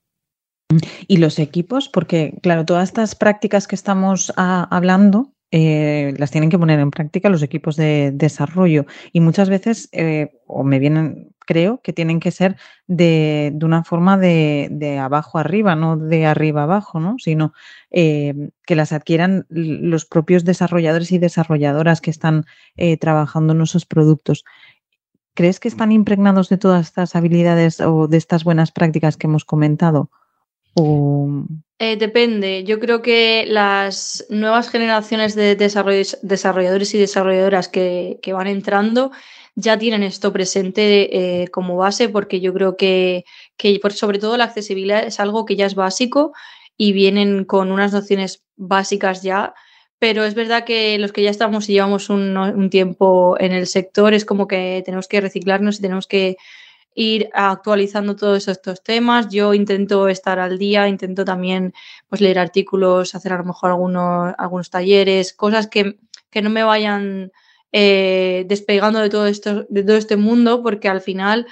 [1.07, 6.51] Y los equipos, porque claro, todas estas prácticas que estamos ah, hablando eh, las tienen
[6.51, 11.33] que poner en práctica los equipos de desarrollo y muchas veces, eh, o me vienen
[11.47, 12.57] creo que tienen que ser
[12.89, 17.17] de, de una forma de, de, abajo arriba, no de arriba abajo, ¿no?
[17.19, 17.53] sino
[17.93, 22.47] eh, que las adquieran los propios desarrolladores y desarrolladoras que están
[22.99, 24.43] trabajando en esos productos.
[25.35, 29.45] ¿Crees que están impregnados de todas estas habilidades o de estas buenas prácticas que hemos
[29.45, 30.11] comentado?
[31.79, 32.64] Eh, depende.
[32.64, 39.11] Yo creo que las nuevas generaciones de desarrolladores y desarrolladoras que, que van entrando
[39.57, 43.25] ya tienen esto presente eh, como base porque yo creo que,
[43.57, 46.33] que por, sobre todo la accesibilidad es algo que ya es básico
[46.77, 49.55] y vienen con unas nociones básicas ya,
[49.99, 53.66] pero es verdad que los que ya estamos y llevamos un, un tiempo en el
[53.66, 56.37] sector es como que tenemos que reciclarnos y tenemos que
[56.95, 59.28] ir actualizando todos estos temas.
[59.28, 61.74] Yo intento estar al día, intento también
[62.09, 65.99] pues, leer artículos, hacer a lo mejor algunos, algunos talleres, cosas que,
[66.30, 67.32] que no me vayan
[67.72, 71.47] eh, despegando de todo, esto, de todo este mundo, porque al final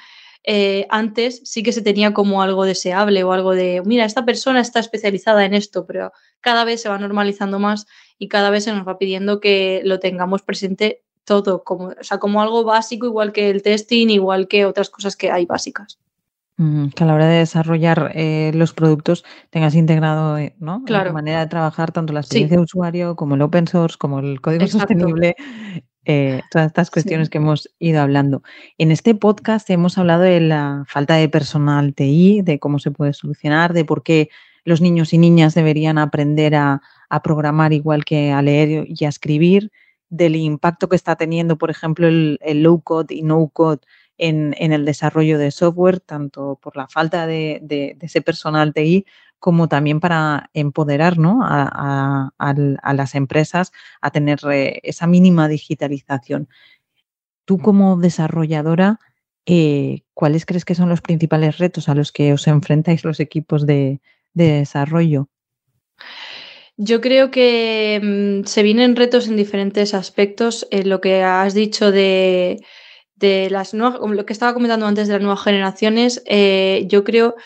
[0.44, 4.60] eh, antes sí que se tenía como algo deseable o algo de, mira, esta persona
[4.60, 7.86] está especializada en esto, pero cada vez se va normalizando más
[8.18, 12.18] y cada vez se nos va pidiendo que lo tengamos presente todo, como, o sea,
[12.18, 15.98] como algo básico, igual que el testing, igual que otras cosas que hay básicas.
[16.94, 20.84] Que a la hora de desarrollar eh, los productos tengas integrado eh, ¿no?
[20.84, 21.06] claro.
[21.06, 22.58] la manera de trabajar tanto la experiencia sí.
[22.58, 24.94] de usuario como el open source, como el código Exacto.
[24.94, 25.34] sostenible
[26.04, 27.30] eh, todas estas cuestiones sí.
[27.32, 28.42] que hemos ido hablando.
[28.78, 33.12] En este podcast hemos hablado de la falta de personal TI, de cómo se puede
[33.12, 34.28] solucionar, de por qué
[34.64, 39.08] los niños y niñas deberían aprender a, a programar igual que a leer y a
[39.08, 39.72] escribir,
[40.12, 43.80] del impacto que está teniendo, por ejemplo, el, el low code y no code
[44.18, 48.74] en, en, el desarrollo de software, tanto por la falta de, de, de ese personal
[48.74, 49.06] TI
[49.38, 51.40] como también para empoderar ¿no?
[51.42, 52.52] a, a,
[52.82, 56.48] a, las empresas a tener eh, esa mínima digitalización.
[57.46, 59.00] Tú como desarrolladora,
[59.46, 63.66] eh, ¿cuáles crees que son los principales retos a los que os enfrentáis los equipos
[63.66, 64.00] de,
[64.34, 65.28] de desarrollo?
[66.78, 70.66] Yo creo que mmm, se vienen retos en diferentes aspectos.
[70.70, 72.64] En lo que has dicho de,
[73.16, 77.36] de las nuevas, lo que estaba comentando antes de las nuevas generaciones, eh, yo creo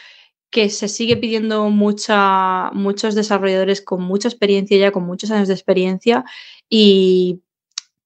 [0.50, 6.24] que se sigue pidiendo muchos desarrolladores con mucha experiencia ya, con muchos años de experiencia
[6.70, 7.42] y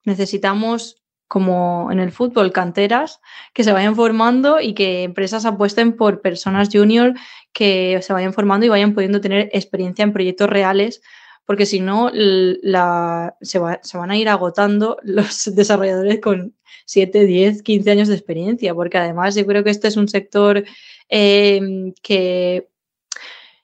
[0.05, 1.00] necesitamos
[1.31, 3.21] como en el fútbol, canteras
[3.55, 7.15] que se vayan formando y que empresas apuesten por personas junior
[7.53, 11.03] que se vayan formando y vayan pudiendo tener experiencia en proyectos reales,
[11.47, 16.57] porque si no, la, se, va, se, van a ir agotando los desarrolladores con
[16.87, 20.65] 7, 10, 15 años de experiencia, porque además yo creo que este es un sector
[21.11, 22.67] eh, que,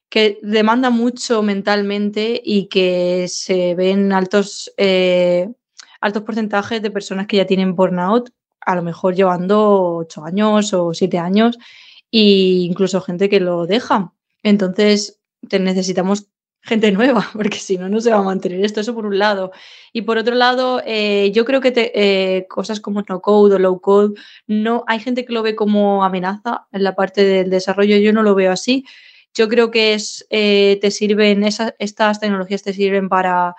[0.08, 5.48] que, demanda mucho mentalmente y que se ven altos, eh,
[6.06, 8.30] altos porcentajes de personas que ya tienen burnout,
[8.60, 11.58] a lo mejor llevando 8 años o 7 años,
[12.10, 14.12] e incluso gente que lo deja.
[14.42, 16.28] Entonces, necesitamos
[16.62, 18.80] gente nueva, porque si no, no se va a mantener esto.
[18.80, 19.52] Eso por un lado.
[19.92, 23.80] Y por otro lado, eh, yo creo que eh, cosas como no code o low
[23.80, 24.14] code,
[24.46, 27.96] no, hay gente que lo ve como amenaza en la parte del desarrollo.
[27.96, 28.84] Yo no lo veo así.
[29.34, 33.54] Yo creo que es, eh, te sirven, esas, estas tecnologías te sirven para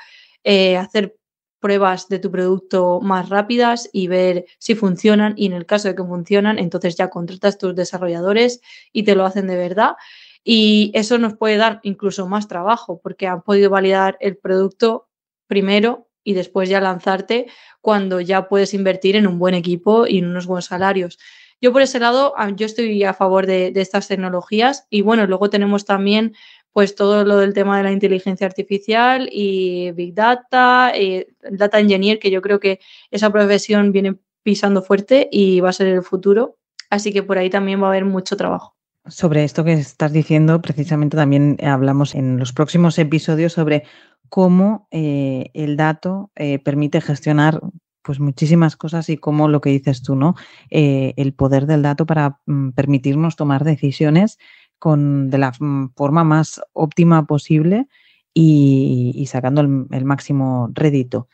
[0.79, 1.17] hacer
[1.59, 5.95] pruebas de tu producto más rápidas y ver si funcionan y en el caso de
[5.95, 9.95] que funcionan, entonces ya contratas tus desarrolladores y te lo hacen de verdad.
[10.43, 15.09] Y eso nos puede dar incluso más trabajo porque han podido validar el producto
[15.47, 17.47] primero y después ya lanzarte
[17.81, 21.17] cuando ya puedes invertir en un buen equipo y en unos buenos salarios.
[21.59, 25.49] Yo por ese lado, yo estoy a favor de, de estas tecnologías y bueno, luego
[25.49, 26.35] tenemos también
[26.77, 32.19] pues todo lo del tema de la inteligencia artificial y Big Data, y Data Engineer,
[32.19, 36.59] que yo creo que esa profesión viene pisando fuerte y va a ser el futuro.
[36.91, 38.75] Así que por ahí también va a haber mucho trabajo.
[39.07, 43.81] Sobre esto que estás diciendo, precisamente también hablamos en los próximos episodios sobre
[44.29, 47.59] cómo eh, el dato eh, permite gestionar
[48.03, 50.35] pues muchísimas cosas y cómo lo que dices tú, ¿no?
[50.69, 54.37] Eh, el poder del dato para mm, permitirnos tomar decisiones
[54.79, 55.53] con, de la
[55.95, 57.87] forma más óptima posible
[58.33, 61.27] y, y sacando el, el, máximo rédito.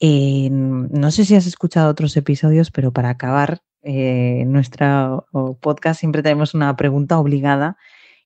[0.00, 5.28] no sé si has escuchado otros episodios, pero para acabar eh, nuestro
[5.60, 7.76] podcast siempre tenemos una pregunta obligada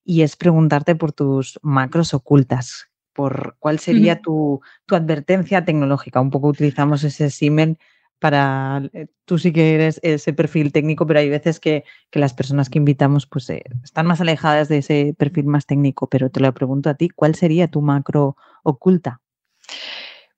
[0.05, 6.21] y es preguntarte por tus macros ocultas, por cuál sería tu, tu, advertencia tecnológica.
[6.21, 7.77] Un poco utilizamos ese símil
[8.21, 12.33] para, eh, tú sí que eres ese perfil técnico, pero hay veces que, que las
[12.33, 16.41] personas que invitamos pues eh, están más alejadas de ese perfil más técnico, pero te
[16.41, 19.21] lo pregunto a ti, ¿cuál sería tu macro oculta?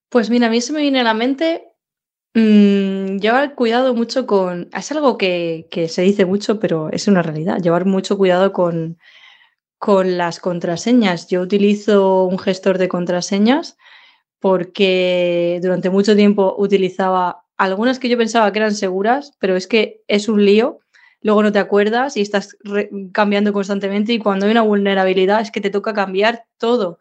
[0.09, 1.72] Pues mira, a mí se me viene a la mente
[2.35, 4.70] Mm, llevar cuidado mucho con...
[4.74, 7.59] Es algo que, que, se dice mucho, pero es una realidad.
[7.61, 8.99] Llevar mucho cuidado con,
[9.78, 11.28] con las contraseñas.
[11.28, 13.76] Yo utilizo un gestor de contraseñas
[14.41, 20.03] porque durante mucho tiempo utilizaba algunas que yo pensaba que eran seguras, pero es que
[20.09, 20.81] es un lío.
[21.21, 22.57] Luego no te acuerdas y estás
[23.13, 26.99] cambiando constantemente y cuando hay una vulnerabilidad es que te toca cambiar todo.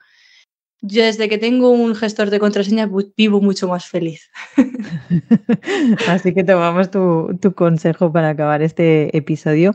[0.84, 4.30] Yo desde que tengo un gestor de contraseñas vivo mucho más feliz.
[6.08, 9.74] Así que tomamos tu, consejo para acabar este episodio.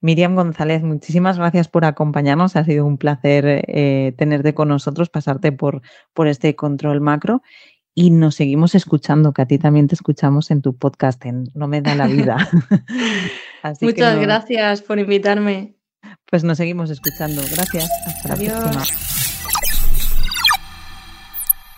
[0.00, 2.54] Miriam González, muchísimas gracias por acompañarnos.
[2.54, 5.82] Ha sido un placer eh, tenerte con nosotros, pasarte por,
[6.12, 7.42] por este control macro.
[8.00, 11.66] Y nos seguimos escuchando, que a ti también te escuchamos en tu podcast, en No
[11.66, 12.36] me da la vida.
[13.80, 14.20] Muchas no...
[14.20, 15.74] gracias por invitarme.
[16.30, 17.42] Pues nos seguimos escuchando.
[17.50, 17.90] Gracias.
[18.06, 18.52] Hasta Adiós.
[18.52, 18.98] la próxima.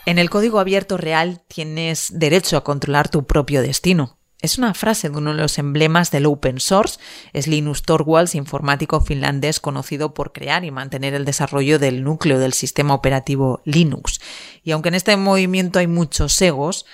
[0.05, 4.20] En el código abierto real tienes derecho a controlar tu propio destino.
[4.43, 6.99] Es una frase de uno de los emblemas del open source.
[7.32, 12.55] Es Linus Torvalds, informático finlandés conocido por crear y mantener el desarrollo del núcleo del
[12.55, 14.20] sistema operativo Linux.
[14.62, 16.86] Y aunque en este movimiento hay muchos egos,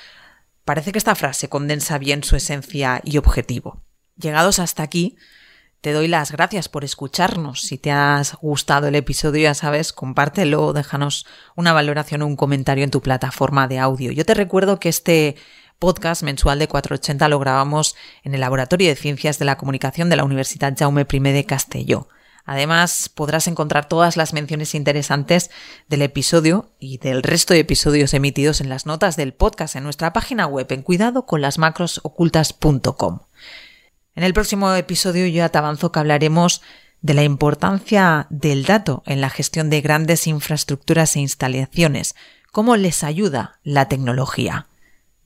[0.64, 3.82] parece que esta frase condensa bien su esencia y objetivo.
[4.16, 5.16] Llegados hasta aquí,
[5.82, 7.60] te doy las gracias por escucharnos.
[7.60, 12.82] Si te has gustado el episodio, ya sabes, compártelo, déjanos una valoración o un comentario
[12.82, 14.10] en tu plataforma de audio.
[14.10, 15.36] Yo te recuerdo que este
[15.78, 20.16] podcast mensual de 480 lo grabamos en el Laboratorio de Ciencias de la Comunicación de
[20.16, 22.08] la Universidad Jaume I de Castelló.
[22.44, 25.50] Además, podrás encontrar todas las menciones interesantes
[25.88, 30.12] del episodio y del resto de episodios emitidos en las notas del podcast en nuestra
[30.12, 33.18] página web en cuidadoconlasmacrosocultas.com.
[34.14, 36.62] En el próximo episodio ya te avanzo que hablaremos
[37.02, 42.14] de la importancia del dato en la gestión de grandes infraestructuras e instalaciones,
[42.52, 44.68] cómo les ayuda la tecnología.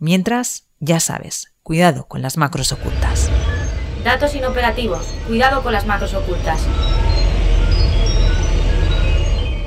[0.03, 3.31] Mientras, ya sabes, cuidado con las macros ocultas.
[4.03, 6.67] Datos inoperativos, cuidado con las macros ocultas.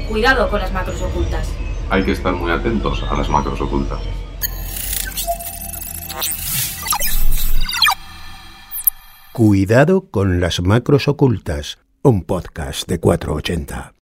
[0.10, 1.48] Cuidado con las macros ocultas.
[1.92, 4.00] Hay que estar muy atentos a las macros ocultas.
[9.34, 13.92] Cuidado con las macros ocultas, un podcast de 480.